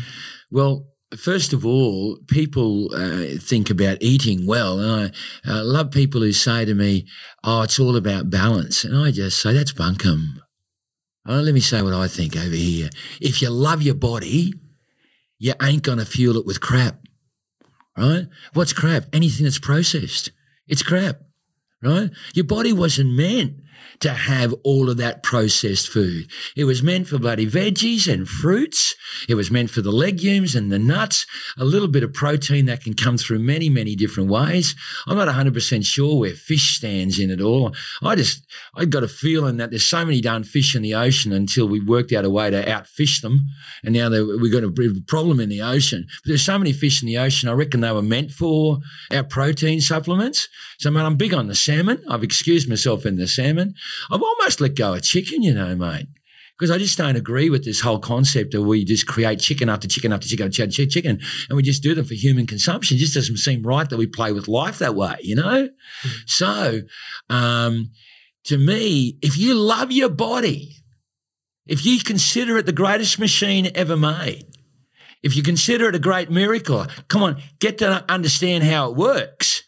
[0.51, 5.13] Well, First of all, people uh, think about eating well, and
[5.45, 7.07] I uh, love people who say to me,
[7.45, 10.41] "Oh, it's all about balance," and I just say that's bunkum.
[11.25, 12.89] Oh, let me say what I think over here.
[13.21, 14.53] If you love your body,
[15.39, 16.99] you ain't gonna fuel it with crap,
[17.97, 18.27] right?
[18.51, 19.05] What's crap?
[19.13, 20.31] Anything that's processed,
[20.67, 21.21] it's crap,
[21.81, 22.09] right?
[22.33, 23.61] Your body wasn't meant
[23.99, 26.27] to have all of that processed food.
[26.55, 28.95] It was meant for bloody veggies and fruits.
[29.27, 31.25] It was meant for the legumes and the nuts,
[31.57, 34.75] a little bit of protein that can come through many, many different ways.
[35.07, 37.75] I'm not 100% sure where fish stands in it all.
[38.03, 41.31] I just, I got a feeling that there's so many darn fish in the ocean
[41.31, 43.47] until we worked out a way to outfish them.
[43.83, 46.05] And now we've got a problem in the ocean.
[46.23, 48.79] But there's so many fish in the ocean, I reckon they were meant for
[49.11, 50.47] our protein supplements.
[50.79, 52.03] So, man, I'm big on the salmon.
[52.09, 53.66] I've excused myself in the salmon.
[54.11, 56.07] I've almost let go of chicken, you know, mate.
[56.57, 59.87] Because I just don't agree with this whole concept of we just create chicken after
[59.87, 62.97] chicken after chicken after chicken, and we just do them for human consumption.
[62.97, 65.67] It just doesn't seem right that we play with life that way, you know?
[65.67, 66.17] Mm-hmm.
[66.25, 66.81] So,
[67.29, 67.91] um,
[68.45, 70.77] to me, if you love your body,
[71.67, 74.45] if you consider it the greatest machine ever made,
[75.21, 79.63] if you consider it a great miracle, come on, get to understand how it works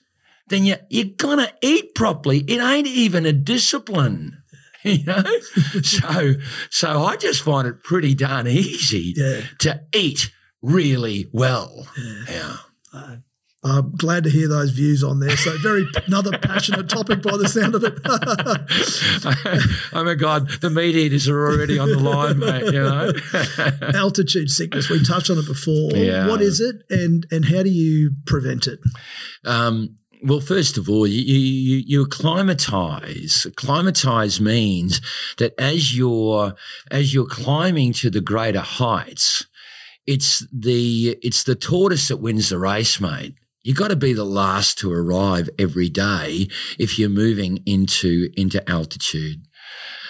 [0.50, 2.40] then you, you're going to eat properly.
[2.40, 4.36] It ain't even a discipline.
[4.82, 5.24] You know,
[5.84, 6.36] so
[6.70, 9.42] so I just find it pretty darn easy yeah.
[9.60, 10.32] to eat
[10.62, 11.86] really well.
[11.98, 12.24] Yeah.
[12.30, 12.58] yeah.
[12.94, 13.16] Uh,
[13.62, 15.36] I'm glad to hear those views on there.
[15.36, 18.00] So very another passionate topic by the sound of it.
[19.94, 22.64] oh my God, the meat eaters are already on the line, mate.
[22.66, 24.90] You know, altitude sickness.
[24.90, 25.92] We touched on it before.
[25.94, 26.28] Yeah.
[26.30, 28.80] What is it, and and how do you prevent it?
[29.44, 33.46] Um, well, first of all, you, you, you acclimatize.
[33.46, 35.02] Acclimatize means
[35.38, 36.56] that as you're
[36.92, 39.46] as you're climbing to the greater heights,
[40.06, 43.36] it's the it's the tortoise that wins the race, mate.
[43.64, 48.68] You got to be the last to arrive every day if you're moving into into
[48.70, 49.44] altitude.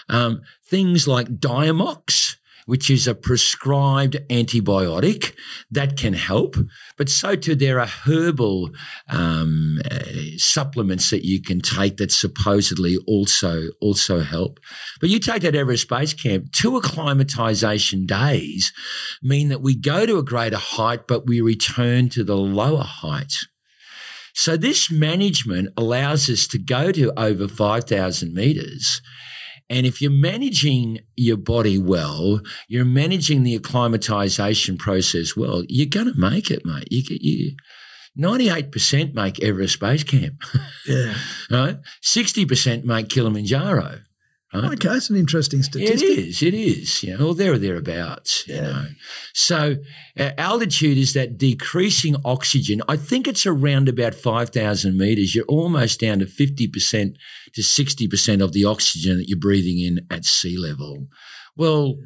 [0.08, 2.38] Um, things like Diamox
[2.70, 5.34] which is a prescribed antibiotic
[5.72, 6.56] that can help,
[6.98, 8.70] but so too there are herbal
[9.10, 9.98] um, uh,
[10.38, 14.60] supplements that you can take that supposedly also also help.
[15.02, 18.72] But you take that Everest Base Camp, two acclimatization days
[19.24, 23.34] mean that we go to a greater height, but we return to the lower height.
[24.34, 29.02] So this management allows us to go to over 5,000 meters.
[29.70, 36.12] And if you're managing your body well, you're managing the acclimatization process well, you're going
[36.12, 36.88] to make it, mate.
[36.90, 37.56] You, you,
[38.18, 40.42] 98% make Everest Base Camp.
[40.88, 41.14] Yeah.
[41.52, 41.78] right?
[42.04, 44.00] 60% make Kilimanjaro.
[44.52, 44.74] Right?
[44.74, 46.10] Okay, it's an interesting statistic.
[46.10, 46.42] It is.
[46.42, 47.04] It is.
[47.04, 48.48] You know, or there or thereabouts.
[48.48, 48.86] You know,
[49.32, 49.76] so
[50.20, 52.82] uh, altitude is that decreasing oxygen.
[52.88, 55.36] I think it's around about five thousand meters.
[55.36, 57.18] You're almost down to fifty percent
[57.54, 61.10] to sixty percent of the oxygen that you're breathing in at sea level.
[61.56, 62.00] Well,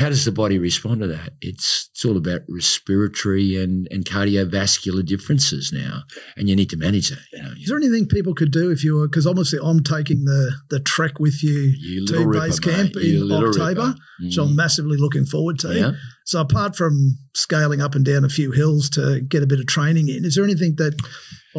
[0.00, 1.34] how does the body respond to that?
[1.42, 6.04] It's it's all about respiratory and, and cardiovascular differences now,
[6.38, 7.20] and you need to manage that.
[7.30, 9.06] You know, Is there anything people could do if you were?
[9.06, 13.26] Because obviously, I'm taking the the trek with you, You to ripper, base camp You
[13.26, 13.94] in October, ripper.
[14.22, 14.56] which I'm mm-hmm.
[14.56, 15.74] massively looking forward to.
[15.74, 15.90] Yeah.
[16.24, 19.66] So, apart from scaling up and down a few hills to get a bit of
[19.66, 20.94] training in, is there anything that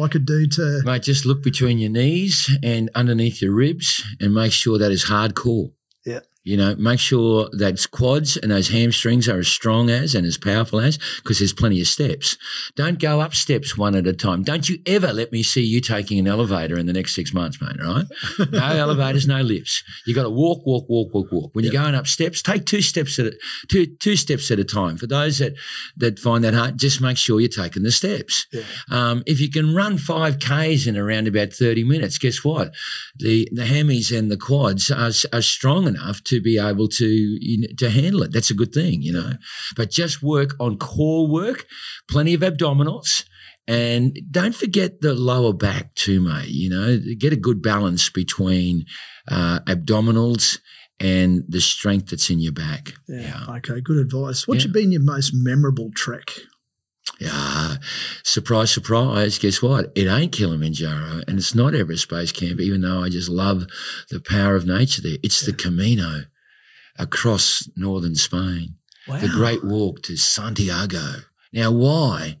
[0.02, 0.82] I could do to?
[0.84, 5.04] Mate, just look between your knees and underneath your ribs and make sure that is
[5.04, 5.70] hardcore.
[6.44, 10.36] You know, make sure that quads and those hamstrings are as strong as and as
[10.36, 12.36] powerful as, because there's plenty of steps.
[12.74, 14.42] Don't go up steps one at a time.
[14.42, 17.60] Don't you ever let me see you taking an elevator in the next six months,
[17.60, 18.06] mate, right?
[18.50, 19.84] No elevators, no lifts.
[20.04, 21.50] You got to walk, walk, walk, walk, walk.
[21.54, 23.38] When you're going up steps, take two steps at a,
[23.68, 24.96] two, two steps at a time.
[24.96, 25.54] For those that,
[25.98, 28.48] that find that hard, just make sure you're taking the steps.
[28.52, 28.62] Yeah.
[28.90, 32.72] Um, if you can run five Ks in around about 30 minutes, guess what?
[33.18, 37.60] The, the hammies and the quads are, are strong enough to be able to, you
[37.60, 38.32] know, to handle it.
[38.32, 39.32] That's a good thing, you know.
[39.76, 41.66] But just work on core work,
[42.08, 43.24] plenty of abdominals.
[43.68, 46.48] And don't forget the lower back too, mate.
[46.48, 48.84] You know, get a good balance between
[49.28, 50.58] uh, abdominals
[50.98, 52.94] and the strength that's in your back.
[53.08, 53.44] Yeah.
[53.56, 54.46] Okay, good advice.
[54.48, 54.72] What's Yeah.
[54.72, 56.32] been your most memorable trek?
[57.20, 57.76] Yeah.
[58.24, 59.38] Surprise, surprise.
[59.38, 59.92] Guess what?
[59.94, 63.66] It ain't Kilimanjaro and it's not Everest Base Camp, even though I just love
[64.10, 65.18] the power of nature there.
[65.22, 66.22] It's the Camino
[66.98, 68.76] across northern Spain,
[69.08, 69.18] Wow.
[69.18, 71.22] the Great Walk to Santiago.
[71.52, 72.38] Now, why?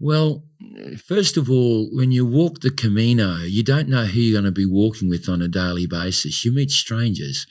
[0.00, 0.44] Well,
[1.06, 4.60] first of all, when you walk the Camino, you don't know who you're going to
[4.60, 6.44] be walking with on a daily basis.
[6.44, 7.46] You meet strangers.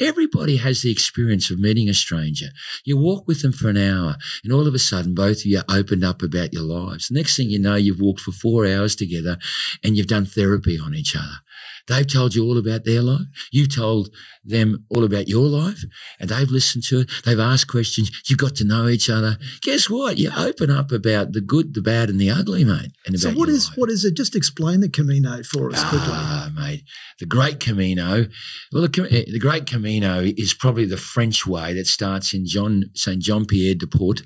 [0.00, 2.50] Everybody has the experience of meeting a stranger.
[2.84, 5.62] You walk with them for an hour, and all of a sudden, both of you
[5.68, 7.10] opened up about your lives.
[7.10, 9.38] Next thing you know, you've walked for four hours together
[9.82, 11.40] and you've done therapy on each other.
[11.88, 13.26] They've told you all about their life.
[13.52, 14.10] You've told
[14.44, 15.84] them all about your life,
[16.18, 17.10] and they've listened to it.
[17.24, 18.10] They've asked questions.
[18.28, 19.38] You've got to know each other.
[19.62, 20.18] Guess what?
[20.18, 22.92] You open up about the good, the bad, and the ugly, mate.
[23.06, 23.78] And So, what is life.
[23.78, 24.16] what is it?
[24.16, 26.08] Just explain the Camino for us quickly.
[26.10, 26.82] Ah, mate,
[27.20, 28.26] the Great Camino.
[28.72, 33.22] Well, the, the Great Camino is probably the French way that starts in John Saint
[33.22, 34.22] Jean Pied de Port.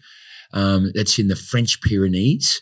[0.52, 2.61] Um, that's in the French Pyrenees.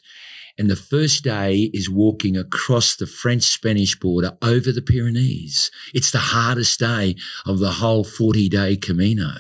[0.59, 5.71] And the first day is walking across the French Spanish border over the Pyrenees.
[5.95, 7.15] It's the hardest day
[7.47, 9.31] of the whole 40 day Camino.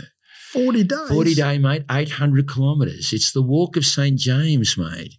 [0.52, 1.08] Forty days.
[1.08, 3.12] 40 day, mate, 800 kilometres.
[3.12, 4.18] It's the walk of St.
[4.18, 5.14] James, mate.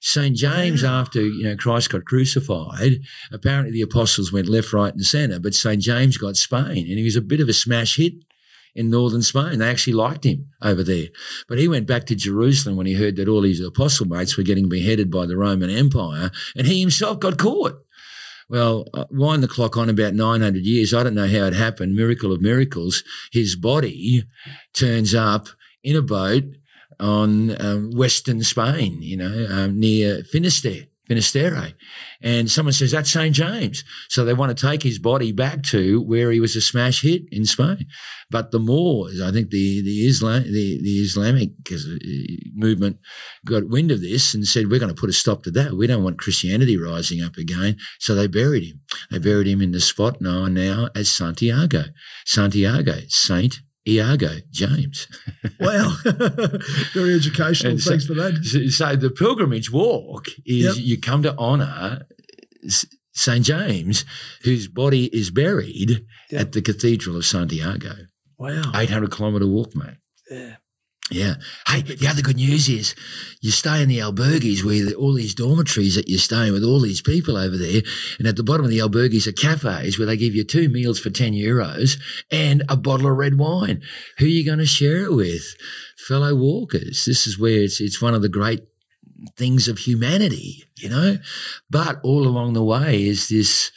[0.00, 0.34] St.
[0.34, 1.00] James, Wow.
[1.00, 5.54] after, you know, Christ got crucified, apparently the apostles went left, right, and centre, but
[5.54, 5.82] St.
[5.82, 8.14] James got Spain, and he was a bit of a smash hit
[8.74, 9.58] in northern Spain.
[9.58, 11.08] They actually liked him over there.
[11.48, 14.42] But he went back to Jerusalem when he heard that all his apostle mates were
[14.42, 17.82] getting beheaded by the Roman Empire, and he himself got caught.
[18.48, 20.92] Well, uh, wind the clock on about 900 years.
[20.92, 21.94] I don't know how it happened.
[21.94, 23.04] Miracle of miracles.
[23.30, 24.24] His body
[24.74, 25.46] turns up
[25.84, 26.44] in a boat
[26.98, 30.89] on um, western Spain, you know, um, near Finisterre.
[31.10, 31.72] Finisterre.
[32.22, 33.34] And someone says, that's St.
[33.34, 33.82] James.
[34.08, 37.22] So they want to take his body back to where he was a smash hit
[37.32, 37.86] in Spain.
[38.30, 41.78] But the Moors, I think the, the, Islam, the, the Islamic uh,
[42.54, 42.98] movement
[43.44, 45.72] got wind of this and said, we're going to put a stop to that.
[45.72, 47.76] We don't want Christianity rising up again.
[47.98, 48.80] So they buried him.
[49.10, 51.86] They buried him in the spot known now as Santiago.
[52.24, 53.58] Santiago, Saint
[53.88, 55.06] Iago James.
[55.60, 55.94] Wow,
[56.94, 57.72] very educational.
[57.72, 58.40] And so- Thanks for that.
[58.44, 60.86] So, so the pilgrimage walk is Yep.
[60.86, 62.06] you come to honour
[63.12, 64.04] St James,
[64.44, 66.40] whose body is buried Yep.
[66.40, 67.94] at the Cathedral of Santiago.
[68.38, 68.72] Wow.
[68.74, 69.96] 800 kilometre walk, mate.
[70.30, 70.56] Yeah.
[71.10, 71.34] Yeah.
[71.66, 72.94] Hey, the other good news is
[73.40, 77.02] you stay in the albergues where all these dormitories that you're staying with all these
[77.02, 77.82] people over there.
[78.18, 81.00] And at the bottom of the albergues are cafes where they give you two meals
[81.00, 81.98] for 10 euros
[82.30, 83.82] and a bottle of red wine.
[84.18, 85.56] Who are you going to share it with?
[85.96, 87.04] Fellow walkers.
[87.04, 88.62] This is where it's, it's one of the great
[89.36, 91.18] things of humanity, you know?
[91.68, 93.72] But all along the way is this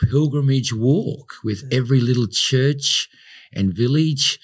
[0.00, 3.08] pilgrimage walk with every little church
[3.54, 4.38] and village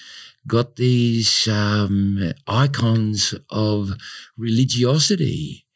[0.47, 3.93] got these um, icons of
[4.37, 5.67] religiosity.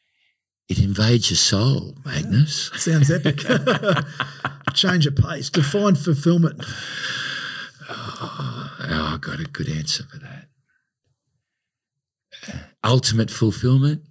[0.67, 2.71] It invades your soul, Magnus.
[2.75, 3.37] Sounds epic.
[4.73, 5.49] Change of pace.
[5.49, 6.63] Define fulfillment.
[7.87, 10.47] Oh, I got a good answer for that.
[12.83, 14.01] Ultimate fulfillment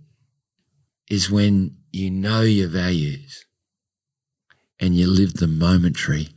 [1.10, 3.44] is when you know your values
[4.80, 6.28] and you live the momentary.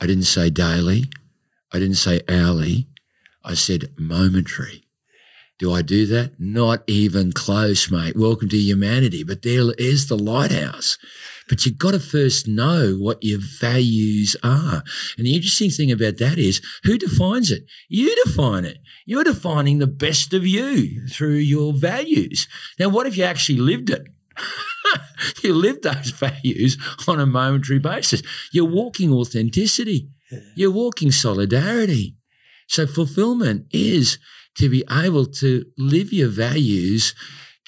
[0.00, 1.04] I didn't say daily.
[1.72, 2.88] I didn't say hourly.
[3.46, 4.82] I said momentary.
[5.58, 6.32] Do I do that?
[6.38, 8.16] Not even close, mate.
[8.16, 9.22] Welcome to humanity.
[9.22, 10.98] But there is the lighthouse.
[11.48, 14.82] But you've got to first know what your values are.
[15.16, 17.62] And the interesting thing about that is who defines it?
[17.88, 18.78] You define it.
[19.06, 22.48] You're defining the best of you through your values.
[22.80, 24.02] Now, what if you actually lived it?
[25.42, 26.76] you live those values
[27.06, 28.22] on a momentary basis.
[28.52, 30.10] You're walking authenticity.
[30.56, 32.15] You're walking solidarity.
[32.66, 34.18] So fulfillment is
[34.56, 37.14] to be able to live your values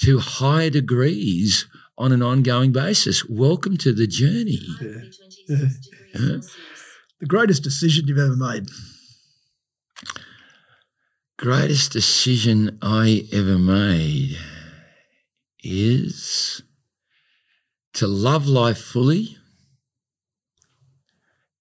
[0.00, 3.28] to higher degrees on an ongoing basis.
[3.28, 4.60] Welcome to the journey.
[4.80, 5.68] Yeah.
[6.14, 6.38] Yeah.
[7.20, 8.68] The greatest decision you've ever made.
[11.36, 14.38] Greatest decision I ever made
[15.62, 16.62] is
[17.94, 19.36] to love life fully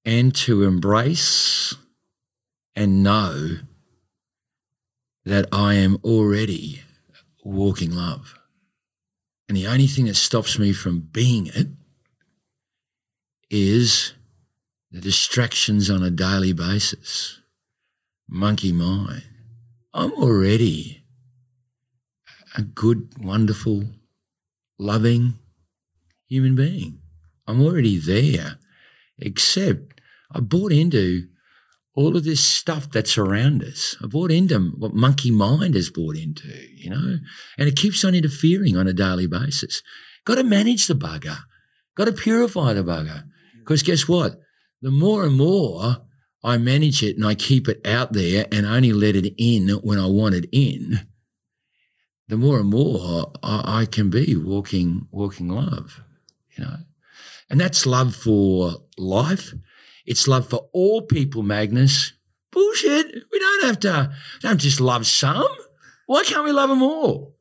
[0.06, 1.76] and to embrace
[2.78, 3.58] and know
[5.26, 6.84] that I am already
[7.44, 8.38] walking love.
[9.50, 11.70] And the only thing that stops me from being it
[13.50, 14.14] is
[14.92, 17.40] the distractions on a daily basis.
[18.30, 19.24] Monkey mind.
[19.92, 21.04] I'm already
[22.56, 23.86] a good, wonderful,
[24.78, 25.40] loving
[26.28, 27.00] human being.
[27.48, 28.58] I'm already there,
[29.18, 30.00] except
[30.32, 31.28] I bought into
[31.98, 33.98] all of this stuff that's around us.
[34.04, 37.18] I bought into what monkey mind has bought into, you know,
[37.58, 39.82] and it keeps on interfering on a daily basis.
[40.24, 41.40] Got to manage the bugger.
[41.96, 43.24] Got to purify the bugger.
[43.58, 44.40] Because guess what?
[44.84, 46.04] The more and more
[46.44, 49.98] I manage it and I keep it out there and only let it in when
[49.98, 51.08] I want it in,
[52.28, 56.04] the more and more I, I can be walking, walking love,
[56.56, 56.76] you know.
[57.50, 59.52] And that's love for life.
[60.08, 62.14] It's love for all people, Magnus.
[62.52, 63.14] Bullshit.
[63.32, 65.48] We don't have to, don't just love some.
[66.06, 67.36] Why can't we love them all?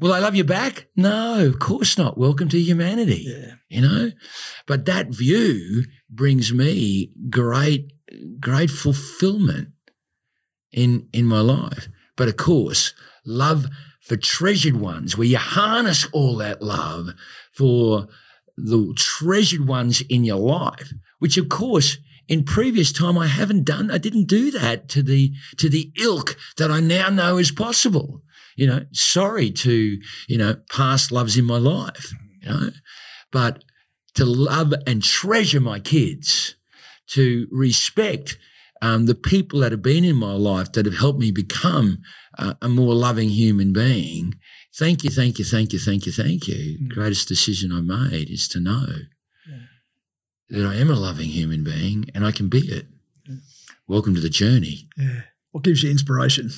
[0.00, 0.88] Will I love you back?
[0.96, 2.18] No, of course not.
[2.18, 3.26] Welcome to humanity.
[3.26, 3.54] Yeah.
[3.68, 4.10] You know?
[4.66, 7.92] But that view brings me great,
[8.40, 9.68] great fulfillment
[10.72, 11.88] in in my life.
[12.16, 12.92] But of course,
[13.24, 13.66] love
[14.00, 17.10] for treasured ones, where you harness all that love
[17.52, 18.08] for
[18.56, 21.98] the treasured ones in your life, which of course
[22.28, 23.90] in previous time I haven't done.
[23.90, 28.22] I didn't do that to the to the ilk that I now know is possible.
[28.56, 29.98] You know, sorry to
[30.28, 32.12] you know past loves in my life.
[32.42, 32.70] You know,
[33.32, 33.64] but
[34.14, 36.56] to love and treasure my kids,
[37.08, 38.38] to respect
[38.82, 41.98] um, the people that have been in my life that have helped me become
[42.38, 44.34] uh, a more loving human being.
[44.76, 46.78] Thank you, thank you, thank you, thank you, thank you.
[46.78, 46.88] Mm.
[46.88, 48.86] Greatest decision I made is to know.
[50.50, 52.86] That I am a loving human being and I can be it.
[53.26, 53.36] Yeah.
[53.86, 54.88] Welcome to the journey.
[54.96, 55.22] Yeah.
[55.52, 56.50] What gives you inspiration?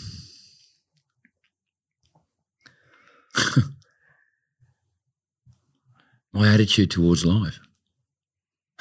[6.32, 7.58] My attitude towards life.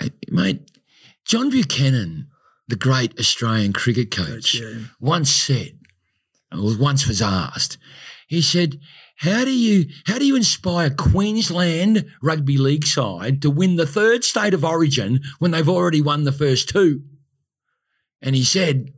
[0.00, 0.70] I- Mate,
[1.24, 2.28] John Buchanan,
[2.68, 4.74] the great Australian cricket coach, Yeah.
[5.00, 5.78] once said,
[6.52, 7.78] or once was asked,
[8.28, 8.80] he said,
[9.22, 14.24] how do you how do you inspire Queensland rugby league side to win the third
[14.24, 17.02] state of origin when they've already won the first two?
[18.20, 18.92] And he said,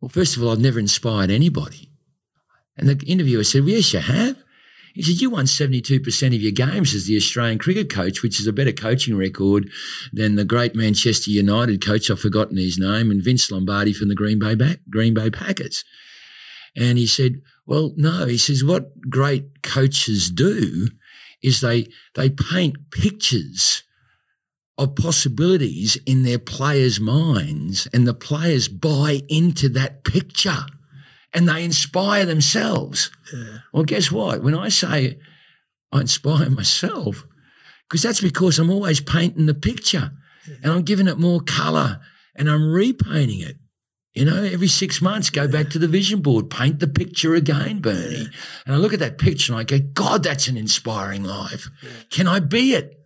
[0.00, 1.92] Well, first of all, I've never inspired anybody.
[2.76, 4.36] And the interviewer said, well, Yes, you have.
[4.92, 8.48] He said, You won 72% of your games as the Australian cricket coach, which is
[8.48, 9.70] a better coaching record
[10.12, 14.16] than the great Manchester United coach, I've forgotten his name, and Vince Lombardi from the
[14.16, 14.56] Green Bay,
[14.90, 15.84] Green Bay Packers.
[16.76, 18.26] And he said, Well, no.
[18.26, 20.88] He says, What great coaches do
[21.42, 23.82] is they, they paint pictures
[24.76, 30.66] of possibilities in their players' minds, and the players buy into that picture.
[31.32, 33.10] and they inspire themselves.
[33.32, 33.58] Yeah.
[33.72, 34.42] Well, guess what?
[34.42, 35.18] When I say
[35.92, 37.24] I inspire myself,
[37.88, 40.12] because that's because I'm always painting the picture
[40.62, 42.00] and I'm giving it more colour
[42.36, 43.56] and I'm repainting it.
[44.14, 47.80] You know, every six months, go back to the vision board, paint the picture again,
[47.80, 48.28] Bernie.
[48.64, 51.68] And I look at that picture and I go, God, that's an inspiring life.
[52.10, 52.96] Can I be it?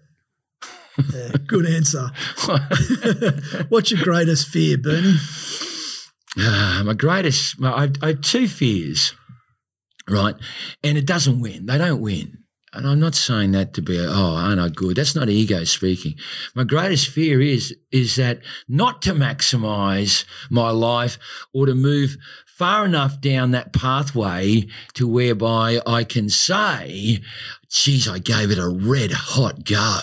[1.14, 2.10] Yeah, good answer.
[3.70, 5.16] What's your greatest fear, Bernie?
[6.38, 9.14] Ah, my greatest, my, I, I have two fears,
[10.10, 10.34] right?
[10.84, 11.64] And it doesn't win.
[11.64, 12.44] They don't win.
[12.72, 14.96] And I'm not saying that to be, oh, aren't I good?
[14.96, 16.16] That's not ego speaking.
[16.54, 21.18] My greatest fear is, is that not to maximize my life
[21.54, 22.16] or to move
[22.46, 27.22] far enough down that pathway to whereby I can say,
[27.70, 30.00] geez, I gave it a red hot go.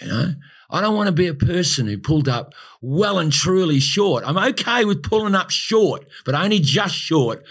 [0.00, 0.34] You know,
[0.70, 4.24] I don't want to be a person who pulled up well and truly short.
[4.26, 7.44] I'm okay with pulling up short, but only just short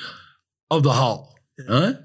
[0.72, 1.36] of the hole.
[1.70, 1.96] Right?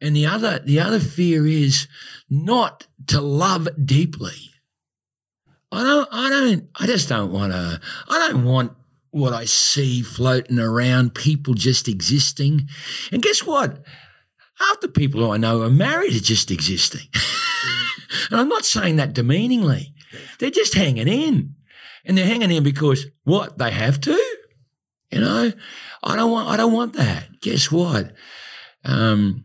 [0.00, 1.88] And the other, the other fear is
[2.30, 4.52] not to love deeply.
[5.70, 8.72] I don't, I don't, I just don't want to, I don't want
[9.10, 12.68] what I see floating around, people just existing.
[13.10, 13.82] And guess what?
[14.58, 17.06] Half the people I know are married are just existing.
[18.30, 19.94] and I'm not saying that demeaningly.
[20.38, 21.54] They're just hanging in.
[22.04, 23.58] And they're hanging in because what?
[23.58, 24.18] They have to?
[25.10, 25.52] You know?
[26.02, 27.40] I don't want I don't want that.
[27.40, 28.12] Guess what?
[28.84, 29.44] Um,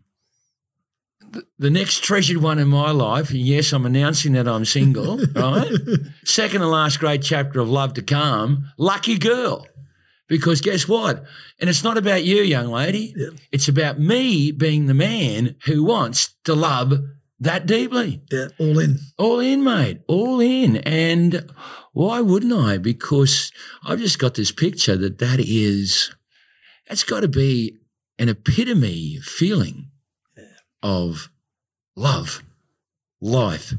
[1.58, 5.70] the next treasured one in my life, and yes, I'm announcing that I'm single, right?
[6.24, 9.66] Second and last great chapter of Love to Come, lucky girl.
[10.26, 11.24] Because guess what?
[11.60, 13.14] And it's not about you, young lady.
[13.16, 13.28] Yeah.
[13.52, 16.94] It's about me being the man who wants to love
[17.40, 18.22] that deeply.
[18.30, 18.98] Yeah, all in.
[19.18, 20.00] All in, mate.
[20.08, 20.76] All in.
[20.78, 21.50] And
[21.92, 22.78] why wouldn't I?
[22.78, 23.52] Because
[23.84, 26.10] I've just got this picture that that is,
[26.88, 27.76] that's got to be
[28.18, 29.90] an epitome feeling
[30.84, 31.30] of
[31.96, 32.44] love,
[33.20, 33.72] life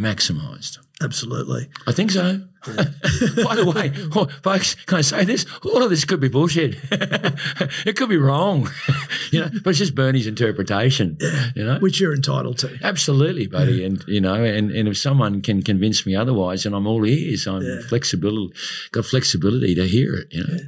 [0.00, 0.78] maximized.
[1.00, 1.68] Absolutely.
[1.86, 2.42] I think so.
[2.66, 5.46] By the way, oh, folks, can I say this?
[5.64, 6.76] All of this could be bullshit.
[6.90, 8.68] it could be wrong,
[9.30, 9.50] you know.
[9.62, 11.18] But it's just Bernie's interpretation,
[11.54, 11.78] you know.
[11.78, 12.76] Which you're entitled to.
[12.82, 13.84] Absolutely, buddy.
[13.84, 17.46] And you know, and, and if someone can convince me otherwise, and I'm all ears.
[17.46, 17.80] I'm Yeah.
[17.88, 18.50] flexible,
[18.90, 20.26] got flexibility to hear it.
[20.32, 20.58] You know.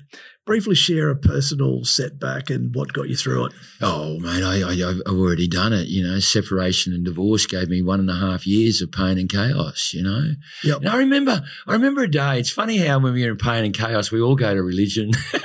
[0.51, 3.53] Briefly share a personal setback and what got you through it.
[3.81, 5.87] Oh man, I, I I've already done it.
[5.87, 9.29] You know, separation and divorce gave me one and a half years of pain and
[9.31, 9.93] chaos.
[9.95, 10.33] You know,
[10.65, 10.79] Yep.
[10.81, 12.41] and I remember, I remember a day.
[12.41, 15.13] It's funny how when we're in pain and chaos, we all go to religion.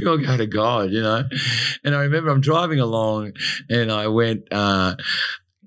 [0.00, 0.90] we all go to God.
[0.90, 1.22] You know,
[1.84, 3.34] and I remember I'm driving along,
[3.70, 4.96] and I went, uh,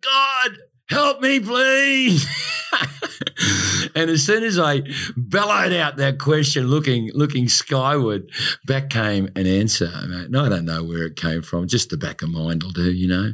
[0.02, 0.58] God.
[0.90, 2.28] Help me, please.
[3.96, 4.84] and as soon as I
[5.16, 8.30] bellowed out that question, looking looking skyward,
[8.66, 9.90] back came an answer.
[10.08, 10.26] mate.
[10.26, 11.68] And I don't know where it came from.
[11.68, 13.34] Just the back of mind will do, you know.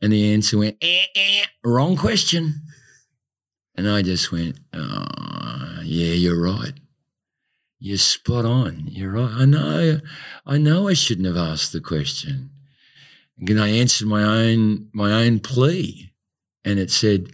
[0.00, 2.62] And the answer went, eh, eh, wrong question.
[3.74, 6.74] And I just went, oh, yeah, you're right.
[7.78, 8.84] You're spot on.
[8.86, 9.32] You're right.
[9.32, 10.00] I know.
[10.46, 12.50] I know I shouldn't have asked the question.
[13.38, 16.12] And I answered my own my own plea,
[16.64, 17.32] and it said,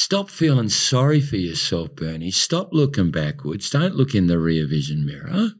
[0.00, 2.30] "Stop feeling sorry for yourself, Bernie.
[2.30, 3.68] Stop looking backwards.
[3.68, 5.54] Don't look in the rear vision mirror."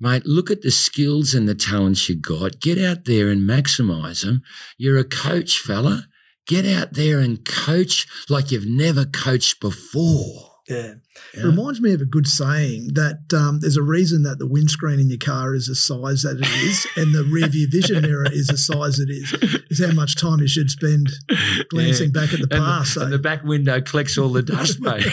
[0.00, 2.60] Mate, look at the skills and the talents you got.
[2.60, 4.42] Get out there and maximize them.
[4.78, 6.08] You're a coach, fella.
[6.46, 10.51] Get out there and coach like you've never coached before.
[10.68, 10.94] Yeah.
[11.34, 15.00] It reminds me of a good saying that um, there's a reason that the windscreen
[15.00, 18.26] in your car is the size that it is and the rear view vision mirror
[18.30, 19.32] is the size it is.
[19.70, 21.08] Is how much time you should spend
[21.68, 22.20] glancing Yeah.
[22.22, 22.96] back at the And past.
[22.96, 23.16] and eh?
[23.16, 25.04] the back window collects all the dust, mate.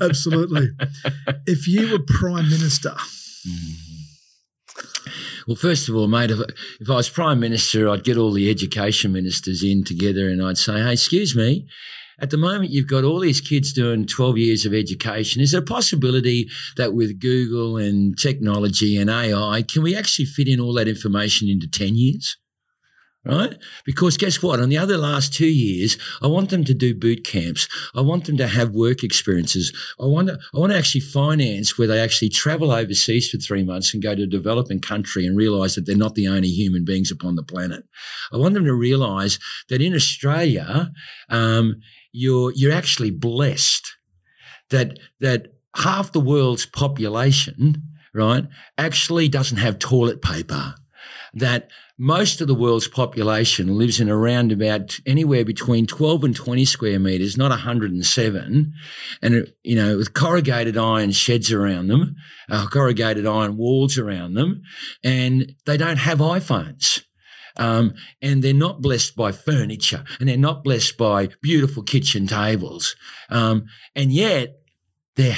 [0.00, 0.70] Absolutely.
[1.46, 2.94] If you were prime minister,
[5.46, 6.40] Well, first of all, mate, if,
[6.80, 10.58] if I was Prime Minister, I'd get all the education ministers in together and I'd
[10.58, 11.68] say, hey, excuse me,
[12.18, 15.42] at the moment you've got all these kids doing 12 years of education.
[15.42, 20.48] Is there a possibility that with Google and technology and AI, can we actually fit
[20.48, 22.36] in all that information into 10 years?
[23.24, 23.56] Right?
[23.84, 24.60] Because guess what?
[24.60, 27.66] On the other last two years, I want them to do boot camps.
[27.92, 29.72] I want them to have work experiences.
[30.00, 33.64] I want to, I want to actually finance where they actually travel overseas for three
[33.64, 36.84] months and go to a developing country and realize that they're not the only human
[36.84, 37.82] beings upon the planet.
[38.32, 39.40] I want them to realize
[39.70, 40.92] that in Australia,
[41.28, 41.80] um,
[42.16, 43.96] you're, you're actually blessed
[44.70, 47.82] that, that half the world's population,
[48.14, 48.46] right,
[48.78, 50.74] actually doesn't have toilet paper.
[51.34, 56.64] That most of the world's population lives in around about anywhere between 12 and 20
[56.64, 58.72] square meters, not 107.
[59.22, 62.16] And, you know, with corrugated iron sheds around them,
[62.50, 64.62] uh, corrugated iron walls around them,
[65.04, 67.02] and they don't have iPhones.
[67.56, 72.96] Um, and they're not blessed by furniture and they're not blessed by beautiful kitchen tables.
[73.30, 74.60] Um, and yet,
[75.16, 75.36] there,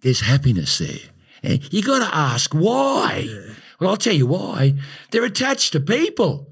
[0.00, 1.10] there's happiness there.
[1.42, 3.28] And you got to ask why.
[3.78, 4.74] Well, I'll tell you why.
[5.10, 6.49] They're attached to people.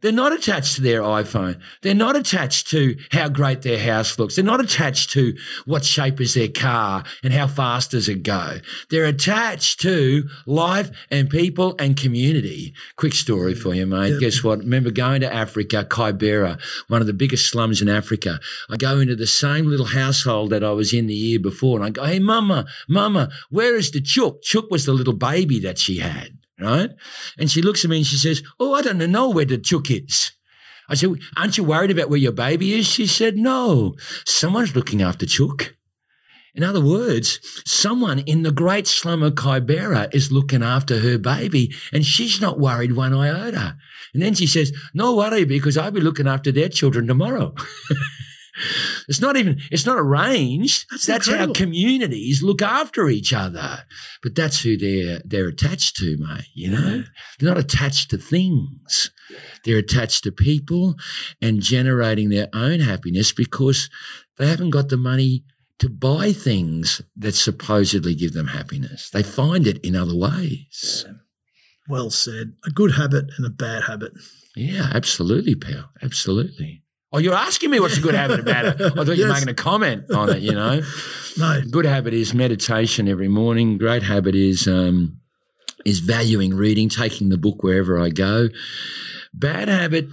[0.00, 1.60] They're not attached to their iPhone.
[1.82, 4.36] They're not attached to how great their house looks.
[4.36, 5.36] They're not attached to
[5.66, 8.58] what shape is their car and how fast does it go.
[8.90, 12.74] They're attached to life and people and community.
[12.96, 14.12] Quick story for you, mate.
[14.12, 14.20] Yep.
[14.20, 14.60] Guess what?
[14.60, 18.40] Remember going to Africa, Kibera, one of the biggest slums in Africa.
[18.70, 21.84] I go into the same little household that I was in the year before and
[21.84, 24.42] I go, Hey, mama, mama, where is the chook?
[24.42, 26.90] Chook was the little baby that she had right?
[27.38, 29.90] And she looks at me and she says, Oh, I don't know where the chook
[29.90, 30.32] is.
[30.88, 32.86] I said, Aren't you worried about where your baby is?
[32.86, 33.94] She said, No,
[34.24, 35.74] someone's looking after Chook.
[36.54, 41.72] In other words, someone in the great slum of Kibera is looking after her baby
[41.92, 43.76] and she's not worried one iota.
[44.12, 47.54] And then she says, No worry, because I'll be looking after their children tomorrow.
[49.08, 50.86] It's not even, it's not arranged.
[50.90, 53.84] That's That's, how communities look after each other.
[54.22, 56.46] But that's who they're, they're attached to, mate.
[56.54, 57.04] You know,
[57.38, 59.10] they're not attached to things.
[59.64, 60.96] They're attached to people
[61.42, 63.90] and generating their own happiness because
[64.38, 65.44] they haven't got the money
[65.78, 69.10] to buy things that supposedly give them happiness.
[69.10, 71.06] They find it in other ways.
[71.88, 72.54] Well said.
[72.66, 74.12] A good habit and a bad habit.
[74.56, 75.90] Yeah, absolutely, pal.
[76.02, 76.82] Absolutely.
[77.10, 78.80] Oh, you're asking me what's a good habit about it.
[78.80, 80.82] I thought you were making a comment on it, you know.
[81.38, 83.78] No, Good habit is meditation every morning.
[83.78, 85.20] Great habit is um,
[85.84, 88.48] is valuing reading, taking the book wherever I go.
[89.32, 90.08] Bad habit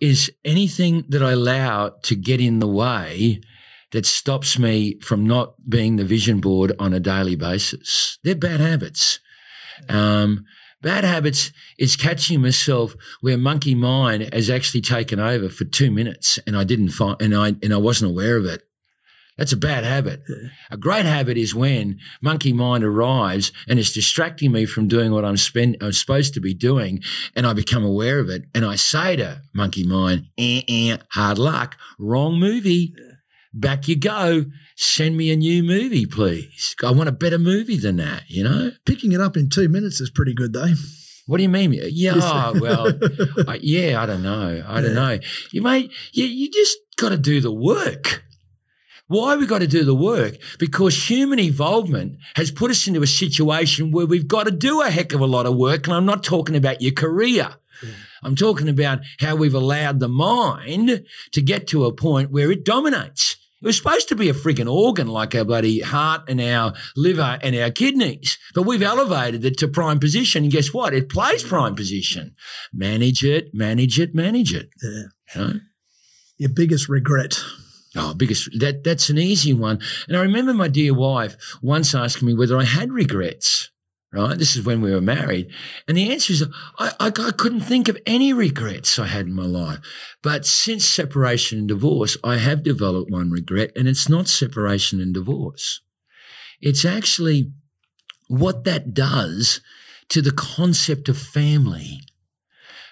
[0.00, 3.40] is anything that I allow to get in the way
[3.90, 8.18] that stops me from not being the vision board on a daily basis.
[8.22, 9.18] They're bad habits.
[9.88, 10.44] Um,
[10.82, 16.38] bad habits is catching myself where monkey mind has actually taken over for two minutes
[16.46, 18.62] and I didn't find and I and I wasn't aware of it.
[19.38, 20.20] That's a bad habit.
[20.68, 25.24] A great habit is when monkey mind arrives and it's distracting me from doing what
[25.24, 27.04] I'm, spend, I'm supposed to be doing,
[27.36, 28.46] and I become aware of it.
[28.52, 32.92] And I say to monkey mind, eh, eh, hard luck, wrong movie.
[33.52, 34.44] Back you go.
[34.76, 36.76] Send me a new movie, please.
[36.84, 38.72] I want a better movie than that, you know?
[38.84, 40.72] picking it up in two minutes is pretty good, though.
[41.26, 41.72] What do you mean?
[41.90, 42.92] Yeah, oh, well,
[43.46, 44.64] I, yeah, I don't know.
[44.66, 45.18] I don't know.
[45.52, 48.24] You mate, you, you just got to do the work.
[49.08, 50.36] Why we got to do the work?
[50.58, 54.90] Because human involvement has put us into a situation where we've got to do a
[54.90, 55.86] heck of a lot of work.
[55.86, 57.54] And I'm not talking about your career.
[58.22, 62.64] I'm talking about how we've allowed the mind to get to a point where it
[62.64, 63.36] dominates.
[63.60, 67.40] It was supposed to be a friggin' organ like our bloody heart and our liver
[67.42, 70.44] and our kidneys, but we've elevated it to prime position.
[70.44, 70.94] And guess what?
[70.94, 72.36] It plays prime position.
[72.72, 74.68] Manage it, manage it, manage it.
[74.80, 75.02] Yeah.
[75.34, 75.60] You know?
[76.38, 77.40] Your biggest regret.
[77.96, 79.80] Oh, biggest that that's an easy one.
[80.06, 83.70] And I remember my dear wife once asking me whether I had regrets.
[84.10, 85.50] Right, this is when we were married,
[85.86, 86.42] and the answer is
[86.78, 89.80] I, I, I couldn't think of any regrets I had in my life.
[90.22, 95.12] But since separation and divorce, I have developed one regret, and it's not separation and
[95.12, 95.82] divorce.
[96.62, 97.52] It's actually
[98.28, 99.60] what that does
[100.08, 102.00] to the concept of family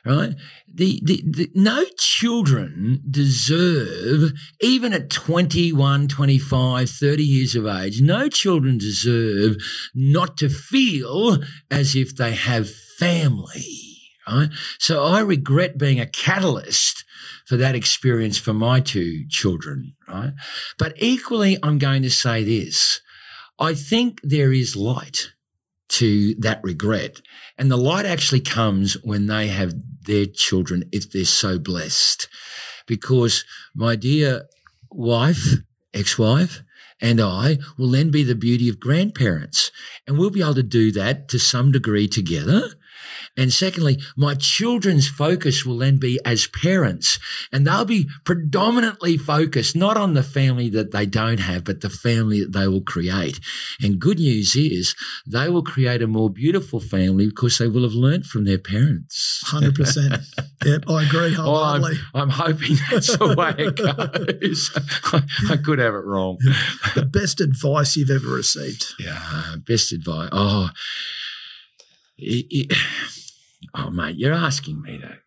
[0.07, 0.35] right?
[0.77, 8.29] The, the, the, no children deserve, even at 21, 25, 30 years of age, no
[8.29, 9.57] children deserve
[9.95, 11.39] not to feel
[11.71, 12.69] as if they have
[12.99, 14.51] family, right?
[14.79, 17.05] So I regret being a catalyst
[17.47, 20.33] for that experience for my two children, right?
[20.79, 23.01] But equally, I'm going to say this.
[23.59, 25.33] I think there is light
[25.89, 27.21] to that regret.
[27.59, 29.75] And the light actually comes when they have
[30.07, 32.29] their children, if they're so blessed.
[32.87, 34.43] Because my dear
[34.91, 35.57] wife,
[35.93, 36.63] ex wife,
[37.01, 39.71] and I will then be the beauty of grandparents.
[40.07, 42.71] And we'll be able to do that to some degree together.
[43.37, 47.19] And secondly, my children's focus will then be as parents,
[47.53, 51.91] and they'll be predominantly focused not on the family that they don't have, but the
[51.91, 53.41] family that they will create.
[53.83, 54.95] And good news is
[55.27, 59.43] they will create a more beautiful family because they will have learnt from their parents.
[59.47, 60.25] 100%.
[60.65, 61.99] yep, I agree Oh, I'm, wholeheartedly.
[62.15, 63.77] I'm hoping that's the way it
[64.41, 64.71] goes.
[65.13, 65.23] I,
[65.55, 66.39] I could have it wrong.
[66.95, 68.95] the best advice you've ever received.
[68.99, 70.31] Yeah, best advice.
[70.33, 70.71] Oh,
[72.19, 72.79] it, it,
[73.75, 75.19] Oh, mate, you're asking me to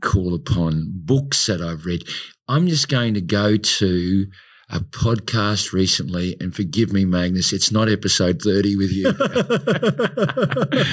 [0.00, 2.06] call upon books that I've read.
[2.48, 4.26] I'm just going to go to
[4.70, 9.12] a podcast recently, and forgive me, Magnus, it's not episode 30 with you.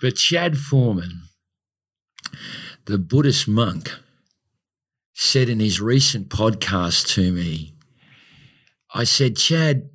[0.00, 1.22] but Chad Foreman,
[2.86, 3.92] the Buddhist monk,
[5.14, 7.74] said in his recent podcast to me,
[8.94, 9.90] I said, Chad,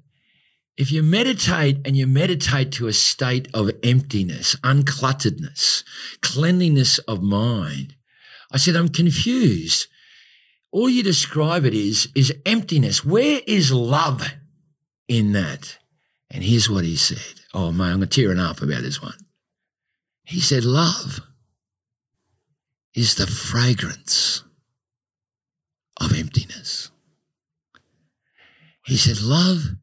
[0.78, 5.84] if you meditate and you meditate to a state of emptiness, unclutteredness,
[6.22, 7.96] cleanliness of mind,
[8.52, 9.88] I said, I'm confused.
[10.72, 13.04] All you describe it is, is emptiness.
[13.04, 14.24] Where is love
[15.08, 15.80] in that?
[16.30, 17.42] And here's what he said.
[17.54, 19.18] Oh, man, I'm tearing up about this one.
[20.26, 21.22] He said, Love
[22.94, 24.44] is the fragrance
[26.00, 26.92] of emptiness.
[28.86, 29.78] He said, Love,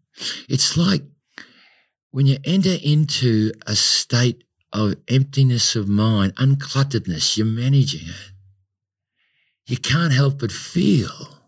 [0.49, 1.03] it's like
[2.11, 8.33] when you enter into a state of emptiness of mind, unclutteredness, you're managing it.
[9.67, 11.41] You can't help but feel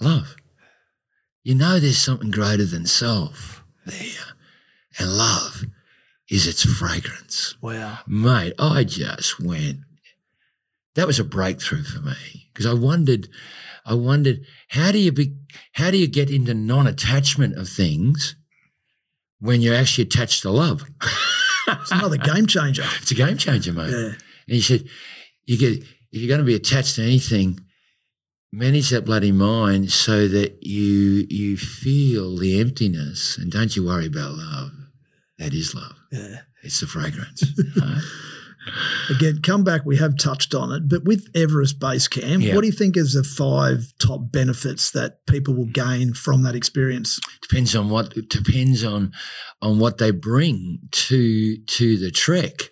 [0.00, 0.36] love.
[1.42, 4.34] You know there's something greater than self there.
[4.98, 5.64] And love
[6.28, 7.56] is its fragrance.
[7.60, 7.98] Wow.
[8.06, 9.78] Mate, I just went.
[10.96, 13.28] That was a breakthrough for me because I wondered,
[13.84, 15.36] I wondered how do you be,
[15.72, 18.34] how do you get into non-attachment of things
[19.38, 20.84] when you're actually attached to love?
[21.68, 22.84] It's another game changer.
[23.02, 23.90] it's a game changer, mate.
[23.90, 24.06] Yeah.
[24.06, 24.16] And
[24.46, 24.84] he said,
[25.46, 25.82] you get
[26.12, 27.58] if you're going to be attached to anything,
[28.52, 34.06] manage that bloody mind so that you you feel the emptiness and don't you worry
[34.06, 34.70] about love.
[35.38, 35.96] That is love.
[36.12, 36.40] Yeah.
[36.62, 37.42] It's the fragrance.
[39.10, 39.82] Again, come back.
[39.84, 42.54] We have touched on it, but with Everest Base Camp, Yeah.
[42.54, 46.54] what do you think is the five top benefits that people will gain from that
[46.56, 47.20] experience?
[47.42, 49.12] depends on what depends on
[49.62, 52.70] on what they bring to to the trek.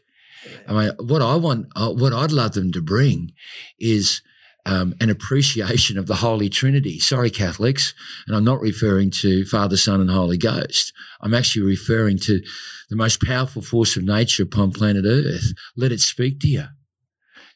[0.69, 3.33] I mean, what I want, uh, what I'd love them to bring,
[3.79, 4.21] is
[4.67, 6.99] um, an appreciation of the Holy Trinity.
[6.99, 7.95] Sorry, Catholics,
[8.27, 10.93] and I'm not referring to Father, Son, and Holy Ghost.
[11.21, 12.41] I'm actually referring to
[12.89, 15.53] the most powerful force of nature upon planet Earth.
[15.77, 16.65] Let it speak to you.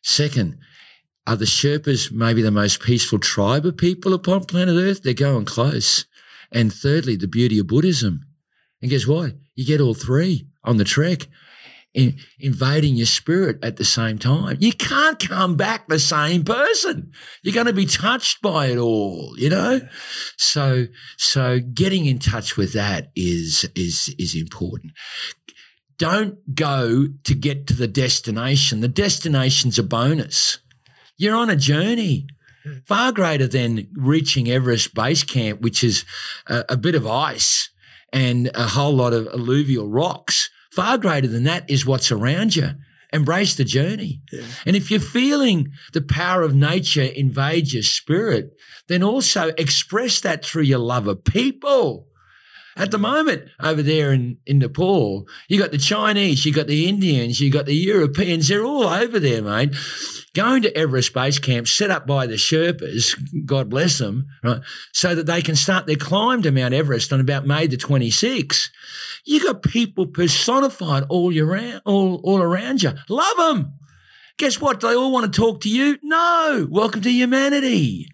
[0.02, 0.58] Second,
[1.26, 5.02] are the Sherpas maybe the most peaceful tribe of people upon planet Earth?
[5.02, 6.06] They're going close.
[6.52, 8.24] And thirdly, the beauty of Buddhism.
[8.80, 9.32] And guess what?
[9.54, 11.26] You get all three on the trek,
[11.94, 14.58] in, invading your spirit at the same time.
[14.60, 17.12] You can't come back the same person.
[17.42, 19.80] You're going to be touched by it all, you know?
[20.36, 20.86] So,
[21.16, 24.92] so getting in touch with that is, is, is important.
[25.98, 28.80] Don't go to get to the destination.
[28.80, 30.58] The destination's a bonus.
[31.16, 32.28] You're on a journey
[32.62, 32.78] hmm.
[32.86, 36.04] far greater than reaching Everest Base Camp, which is
[36.46, 37.70] a, a bit of ice
[38.12, 40.50] and a whole lot of alluvial rocks.
[40.70, 42.70] Far greater than that is what's around you.
[43.12, 44.20] Embrace the journey.
[44.30, 44.42] Yeah.
[44.66, 48.50] And if you're feeling the power of nature invade your spirit,
[48.88, 52.07] then also express that through your love of people.
[52.78, 56.88] At the moment, over there in, in Nepal, you got the Chinese, you got the
[56.88, 59.74] Indians, you got the Europeans, they're all over there, mate.
[60.32, 64.60] Going to Everest Base Camp, set up by the Sherpas, God bless them, right,
[64.92, 68.68] so that they can start their climb to Mount Everest on about May the 26th.
[69.24, 72.92] You got people personified all year round, all, all around you.
[73.08, 73.72] Love them.
[74.36, 74.78] Guess what?
[74.78, 75.98] Do They all want to talk to you?
[76.04, 76.68] No.
[76.70, 78.06] Welcome to humanity.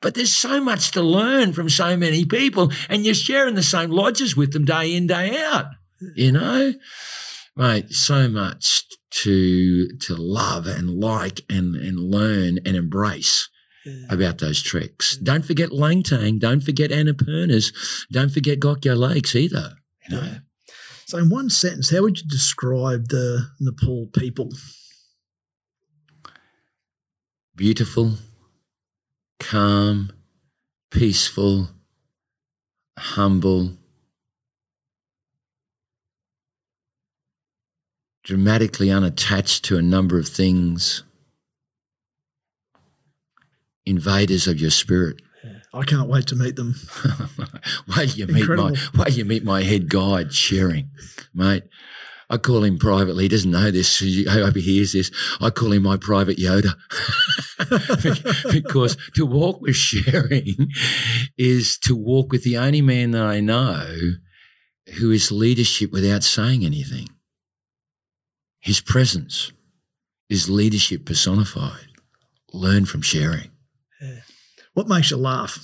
[0.00, 3.90] But there's so much to learn from so many people, and you're sharing the same
[3.90, 5.66] lodges with them day in, day out.
[6.14, 6.74] You know,
[7.56, 13.48] mate, so much to to love and like and and learn and embrace
[14.10, 15.16] about those treks.
[15.16, 16.38] Don't forget Langtang.
[16.38, 17.72] Don't forget Annapurnas.
[18.12, 19.72] Don't forget Gokyo Lakes either.
[20.08, 20.38] You know, Yeah.
[21.06, 24.50] So, in one sentence, how would you describe the Nepal people?
[27.56, 28.12] beautiful,
[29.40, 30.12] calm,
[30.90, 31.68] peaceful,
[32.98, 33.72] humble,
[38.24, 41.02] dramatically unattached to a number of things,
[43.86, 45.22] invaders of your spirit.
[45.72, 46.74] I can't wait to meet them.
[47.96, 48.76] wait you meet my Incredible.
[48.96, 50.90] wait you meet my head guide sharing,
[51.34, 51.64] mate.
[52.30, 53.24] I call him privately.
[53.24, 54.02] He doesn't know this.
[54.02, 55.10] I hope he hears this.
[55.40, 56.74] I call him my private Yoda
[58.52, 60.70] because to walk with sharing
[61.38, 63.96] is to walk with the only man that I know
[64.98, 67.08] who is leadership without saying anything.
[68.60, 69.52] His presence
[70.28, 71.86] is leadership personified.
[72.52, 73.50] Learn from sharing.
[74.74, 75.58] What makes you laugh?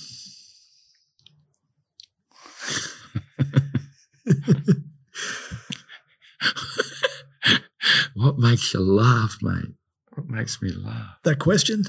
[8.15, 9.73] What makes you laugh, mate?
[10.13, 11.17] What makes me laugh?
[11.23, 11.83] That question.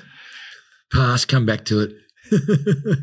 [0.92, 1.92] Pass, come back to it.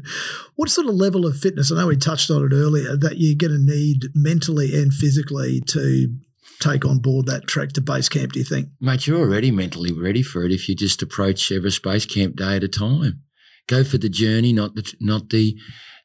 [0.56, 1.72] what sort of level of fitness?
[1.72, 5.62] I know we touched on it earlier that you're going to need mentally and physically
[5.68, 6.14] to
[6.60, 8.70] take on board that trek to base camp, do you think?
[8.82, 12.58] Mate, you're already mentally ready for it if you just approach Everest Base Camp day
[12.58, 13.22] at a time.
[13.68, 15.58] Go for the journey, not the not the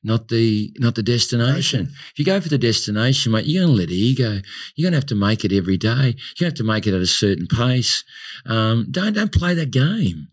[0.02, 1.90] not the not the destination.
[2.12, 4.40] If you go for the destination, mate, you're going to let ego.
[4.74, 5.88] You're going to have to make it every day.
[5.88, 8.04] You're going to have to make it at a certain pace.
[8.46, 10.28] Um, don't don't play that game.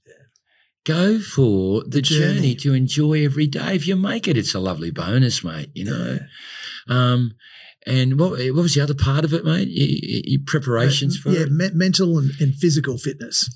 [0.85, 2.35] Go for the, the journey.
[2.35, 2.55] journey.
[2.55, 3.75] to enjoy every day.
[3.75, 5.71] If you make it, it's a lovely bonus, mate.
[5.73, 6.19] You know.
[6.87, 6.95] Yeah.
[6.95, 7.31] Um,
[7.87, 9.67] and what, what was the other part of it, mate?
[9.69, 11.51] Your, your preparations for yeah, it?
[11.51, 13.47] Me- mental and, and physical fitness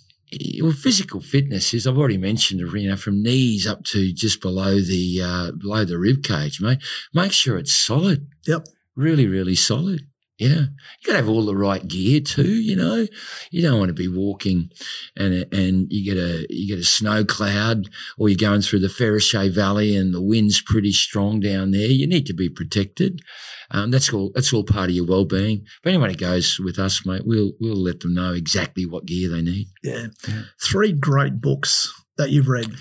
[0.62, 4.80] well, physical fitness is I've already mentioned, you know, from knees up to just below
[4.80, 6.80] the uh, below the rib cage, mate.
[7.14, 8.28] Make sure it's solid.
[8.46, 8.68] Yep.
[8.96, 10.09] Really, really solid.
[10.40, 12.48] Yeah, you got to have all the right gear too.
[12.48, 13.06] You know,
[13.52, 14.70] you don't want to be walking
[15.18, 18.88] and and you get a you get a snow cloud, or you're going through the
[18.88, 21.88] Pheriche Valley and the wind's pretty strong down there.
[21.88, 23.20] You need to be protected.
[23.72, 24.32] Um, that's all.
[24.34, 25.66] That's all part of your well-being.
[25.66, 29.30] If anyone who goes with us, mate, we'll we'll let them know exactly what gear
[29.30, 29.68] they need.
[29.84, 30.44] Yeah, yeah.
[30.64, 32.74] three great books that you've read.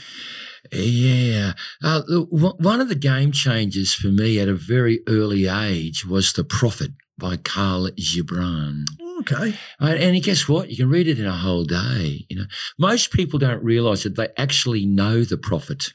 [0.72, 1.54] Yeah.
[1.82, 6.44] Uh, one of the game changers for me at a very early age was The
[6.44, 8.84] Prophet by Khalil Gibran.
[9.20, 9.54] Okay.
[9.80, 10.70] And guess what?
[10.70, 12.24] You can read it in a whole day.
[12.28, 12.46] You know,
[12.78, 15.92] most people don't realize that they actually know the prophet.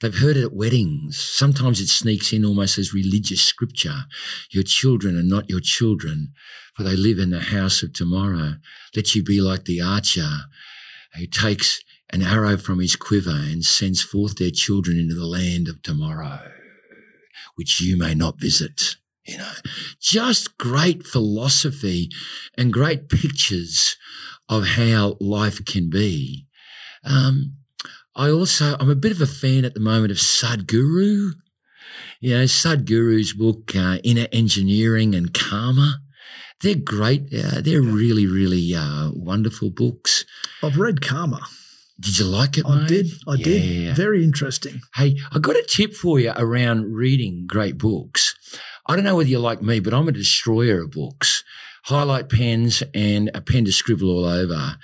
[0.00, 1.20] They've heard it at weddings.
[1.20, 4.06] Sometimes it sneaks in almost as religious scripture.
[4.50, 6.32] Your children are not your children,
[6.74, 8.54] for they live in the house of tomorrow.
[8.96, 10.46] Let you be like the archer
[11.16, 11.82] who takes
[12.12, 16.50] an arrow from his quiver and sends forth their children into the land of tomorrow,
[17.56, 18.96] which you may not visit.
[19.30, 19.52] You know,
[20.00, 22.10] just great philosophy
[22.58, 23.96] and great pictures
[24.48, 26.46] of how life can be.
[27.04, 27.54] Um,
[28.16, 31.30] I also, I'm a bit of a fan at the moment of Sadhguru.
[32.20, 36.00] You know, Sadhguru's book, uh, Inner Engineering and Karma.
[36.60, 37.32] They're great.
[37.32, 40.24] Uh, they're really, really uh, wonderful books.
[40.60, 41.40] I've read Karma.
[42.00, 42.66] Did you like it?
[42.66, 42.88] I mate?
[42.88, 43.06] did.
[43.28, 43.44] I yeah.
[43.44, 43.96] did.
[43.96, 44.80] Very interesting.
[44.96, 48.34] Hey, I got a tip for you around reading great books.
[48.90, 51.44] I don't know whether you're like me, but I'm a destroyer of books,
[51.84, 54.78] highlight pens and a pen to scribble all over.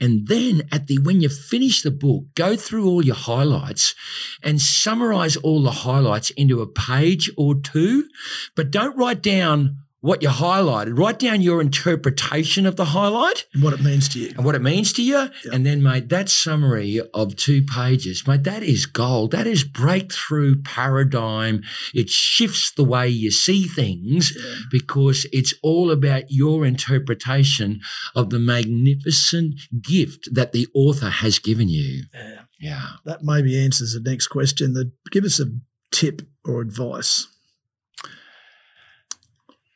[0.00, 3.96] And then at the when you finish the book, go through all your highlights
[4.44, 8.08] and summarize all the highlights into a page or two,
[8.54, 10.96] but don't write down what you highlighted.
[10.96, 13.46] Write down your interpretation of the highlight.
[13.52, 14.32] And what it means to you.
[14.36, 15.28] And what it means to you.
[15.52, 19.32] And then, mate, that summary of two pages, mate, that is gold.
[19.32, 21.62] That is breakthrough paradigm.
[21.94, 24.54] It shifts the way you see things yeah.
[24.70, 27.80] because it's all about your interpretation
[28.14, 32.04] of the magnificent gift that the author has given you.
[32.14, 32.40] Yeah.
[32.60, 32.86] Yeah.
[33.04, 34.74] That maybe answers the next question.
[34.74, 35.46] That give us a
[35.90, 37.26] tip or advice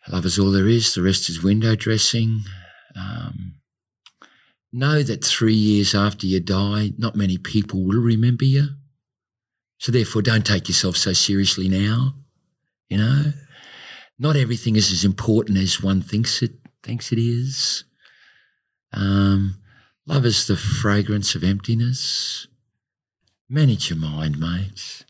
[0.09, 0.95] Love is all there is.
[0.95, 2.41] The rest is window dressing.
[2.97, 3.55] Um,
[4.73, 8.69] know that three years after you die, not many people will remember you.
[9.79, 12.15] So therefore, don't take yourself so seriously now.
[12.89, 13.33] You know,
[14.19, 17.85] not everything is as important as one thinks it thinks it is.
[18.93, 19.59] Um,
[20.07, 22.47] love is the fragrance of emptiness.
[23.49, 25.05] Manage your mind, mates.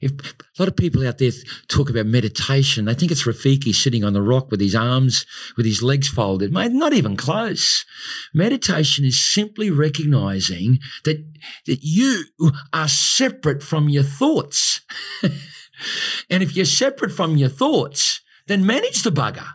[0.00, 1.30] If a lot of people out there
[1.68, 5.26] talk about meditation, they think it's Rafiki sitting on the rock with his arms,
[5.56, 6.52] with his legs folded.
[6.52, 7.84] Mate, not even close.
[8.32, 11.22] Meditation is simply recognizing that,
[11.66, 12.24] that you
[12.72, 14.80] are separate from your thoughts.
[15.22, 19.46] and if you're separate from your thoughts, then manage the bugger.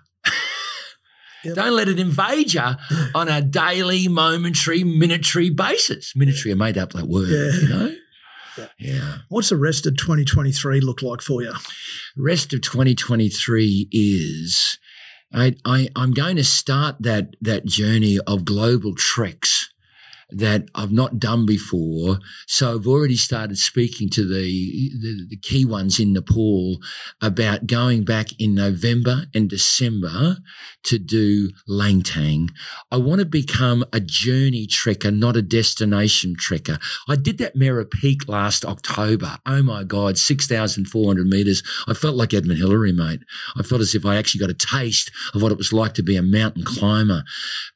[1.44, 1.56] Yep.
[1.56, 2.72] Don't let it invade you
[3.14, 6.16] on a daily, momentary, minutary basis.
[6.16, 7.62] Minutary are made up that word, yeah.
[7.62, 7.96] you know?
[8.58, 8.68] Yeah.
[8.78, 9.18] yeah.
[9.30, 11.54] What's the rest of 2023 look like for you?
[12.18, 14.80] Rest of 2023 is
[15.34, 19.65] I, I I'm going to start that that journey of global treks
[20.36, 22.20] that I've not done before.
[22.46, 24.44] So I've already started speaking to the,
[25.02, 26.80] the, the, key ones in Nepal
[27.22, 30.38] about going back in November and December
[30.84, 32.50] to do Langtang.
[32.92, 36.82] I want to become a journey trekker, not a destination trekker.
[37.08, 39.38] I did that Mera Peak last October.
[39.46, 41.64] Oh my God, 6,400 meters.
[41.88, 43.22] I felt like Edmund Hillary, mate.
[43.58, 46.04] I felt as if I actually got a taste of what it was like to
[46.04, 47.24] be a mountain climber.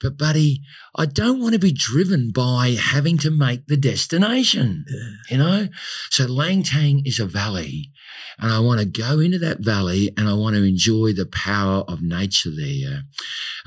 [0.02, 0.62] But buddy,
[0.96, 4.84] I don't want to be driven by by having to make the destination.
[4.90, 5.10] Yeah.
[5.30, 5.68] You know?
[6.10, 7.92] So Langtang is a valley.
[8.40, 11.84] And I want to go into that valley and I want to enjoy the power
[11.88, 13.04] of nature there.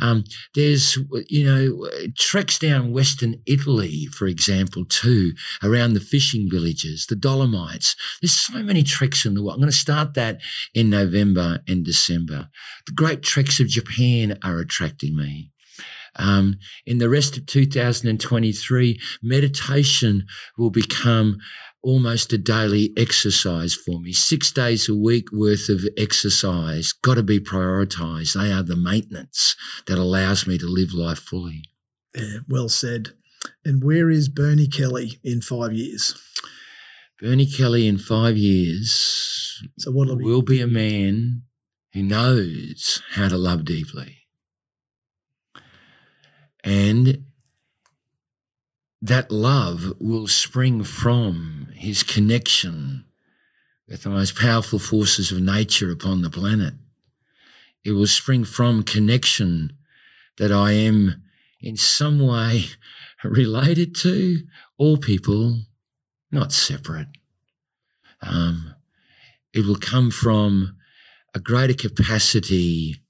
[0.00, 0.24] Um,
[0.54, 7.14] there's, you know, treks down Western Italy, for example, too, around the fishing villages, the
[7.14, 7.94] Dolomites.
[8.20, 9.54] There's so many treks in the world.
[9.54, 10.40] I'm going to start that
[10.74, 12.48] in November and December.
[12.86, 15.51] The great treks of Japan are attracting me.
[16.16, 16.56] Um,
[16.86, 20.26] in the rest of 2023, meditation
[20.58, 21.38] will become
[21.82, 24.12] almost a daily exercise for me.
[24.12, 28.34] Six days a week worth of exercise, got to be prioritized.
[28.34, 29.56] They are the maintenance
[29.86, 31.64] that allows me to live life fully.
[32.14, 33.10] Yeah, well said.
[33.64, 36.14] And where is Bernie Kelly in five years?
[37.20, 40.24] Bernie Kelly in five years So what'll be?
[40.24, 41.42] will be a man
[41.92, 44.18] who knows how to love deeply.
[46.64, 47.24] And
[49.00, 53.04] that love will spring from his connection
[53.88, 56.74] with the most powerful forces of nature upon the planet.
[57.84, 59.72] It will spring from connection
[60.38, 61.22] that I am
[61.60, 62.66] in some way
[63.24, 64.42] related to
[64.78, 65.62] all people,
[66.30, 67.08] not separate.
[68.20, 68.76] Um,
[69.52, 70.76] it will come from
[71.34, 73.02] a greater capacity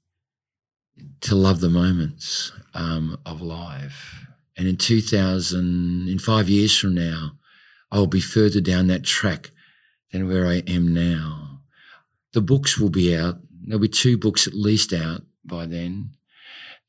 [1.21, 4.27] to love the moments um, of life.
[4.57, 7.33] And in 2000, in five years from now,
[7.91, 9.51] I'll be further down that track
[10.13, 11.61] than where I am now.
[12.33, 13.39] The books will be out.
[13.65, 16.11] There'll be two books at least out by then.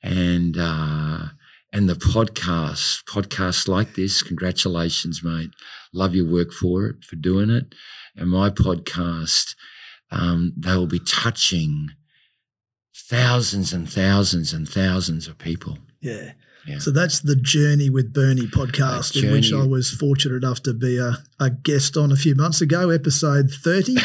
[0.01, 1.27] And, uh,
[1.71, 5.51] and the podcast, podcasts like this, congratulations, mate.
[5.91, 7.73] Love your work for it, for doing it.
[8.15, 9.55] And my podcast,
[10.11, 11.89] um, they will be touching
[13.05, 15.77] thousands and thousands and thousands of people.
[15.99, 16.31] Yeah.
[16.67, 16.79] Yeah.
[16.79, 20.97] So that's the Journey with Bernie podcast, in which I was fortunate enough to be
[20.97, 23.95] a, a guest on a few months ago, episode 30.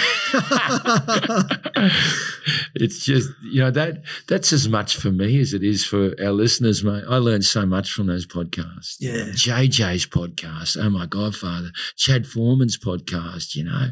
[2.74, 6.32] it's just you know that that's as much for me as it is for our
[6.32, 7.04] listeners, mate.
[7.08, 8.96] I learned so much from those podcasts.
[8.98, 9.30] Yeah.
[9.32, 10.76] JJ's podcast.
[10.82, 13.54] Oh my godfather, Chad Foreman's podcast.
[13.54, 13.90] You know,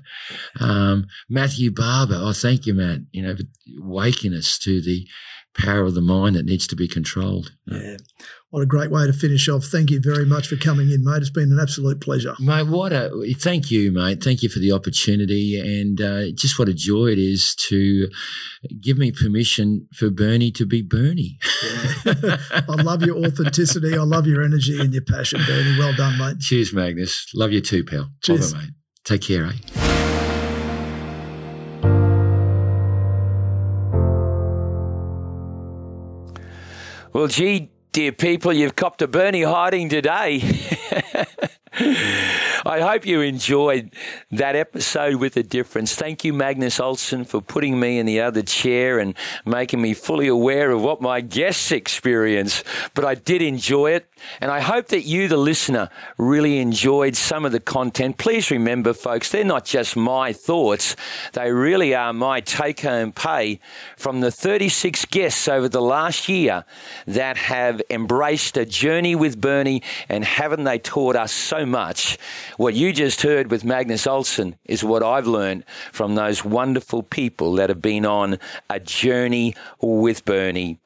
[0.61, 2.19] um, Matthew Barber.
[2.19, 3.01] Oh, thank you, Matt.
[3.13, 3.37] You know,
[3.79, 5.07] waking us to the
[5.57, 7.53] power of the mind that needs to be controlled.
[7.67, 7.97] yeah.
[8.51, 9.65] What a great way to finish off.
[9.65, 11.17] Thank you very much for coming in, mate.
[11.17, 12.35] It's been an absolute pleasure.
[12.39, 14.23] Mate, what a thank you, mate.
[14.23, 18.09] Thank you for the opportunity, and uh, just what a joy it is to
[18.81, 21.39] give me permission for Bernie to be Bernie.
[22.07, 23.99] I love your authenticity.
[23.99, 25.77] I love your energy and your passion, Bernie.
[25.77, 26.39] Well done, mate.
[26.39, 27.27] Cheers, Magnus.
[27.35, 28.11] Love you too, pal.
[28.23, 28.55] Cheers.
[28.55, 28.71] Bye, mate.
[29.05, 29.53] Take care, eh?
[37.13, 40.43] Well, gee, dear people, you've copped a Bernie hiding today.
[42.67, 43.93] I hope you enjoyed
[44.33, 45.95] that episode with a difference.
[45.95, 49.15] Thank you, Magnus Olson, for putting me in the other chair and
[49.45, 52.65] making me fully aware of what my guests experience.
[52.95, 54.09] But I did enjoy it,
[54.41, 58.19] and I hope that you, the listener, really enjoyed some of the content.
[58.19, 60.97] Please remember, folks, they're not just my thoughts,
[61.35, 63.61] they really are my take home pay
[63.97, 66.65] from the 36 guests over the last year
[67.07, 72.19] that have embraced a journey with Bernie, and haven't they taught us so much?
[72.57, 77.55] What you just heard with Magnus Olson is what I've learned from those wonderful people
[77.55, 78.39] that have been on
[78.71, 80.79] a journey with Bernie.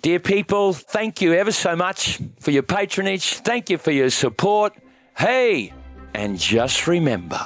[0.00, 3.34] Dear people, thank you ever so much for your patronage.
[3.34, 4.76] Thank you for your support.
[5.16, 5.72] Hey,
[6.14, 7.40] and just remember.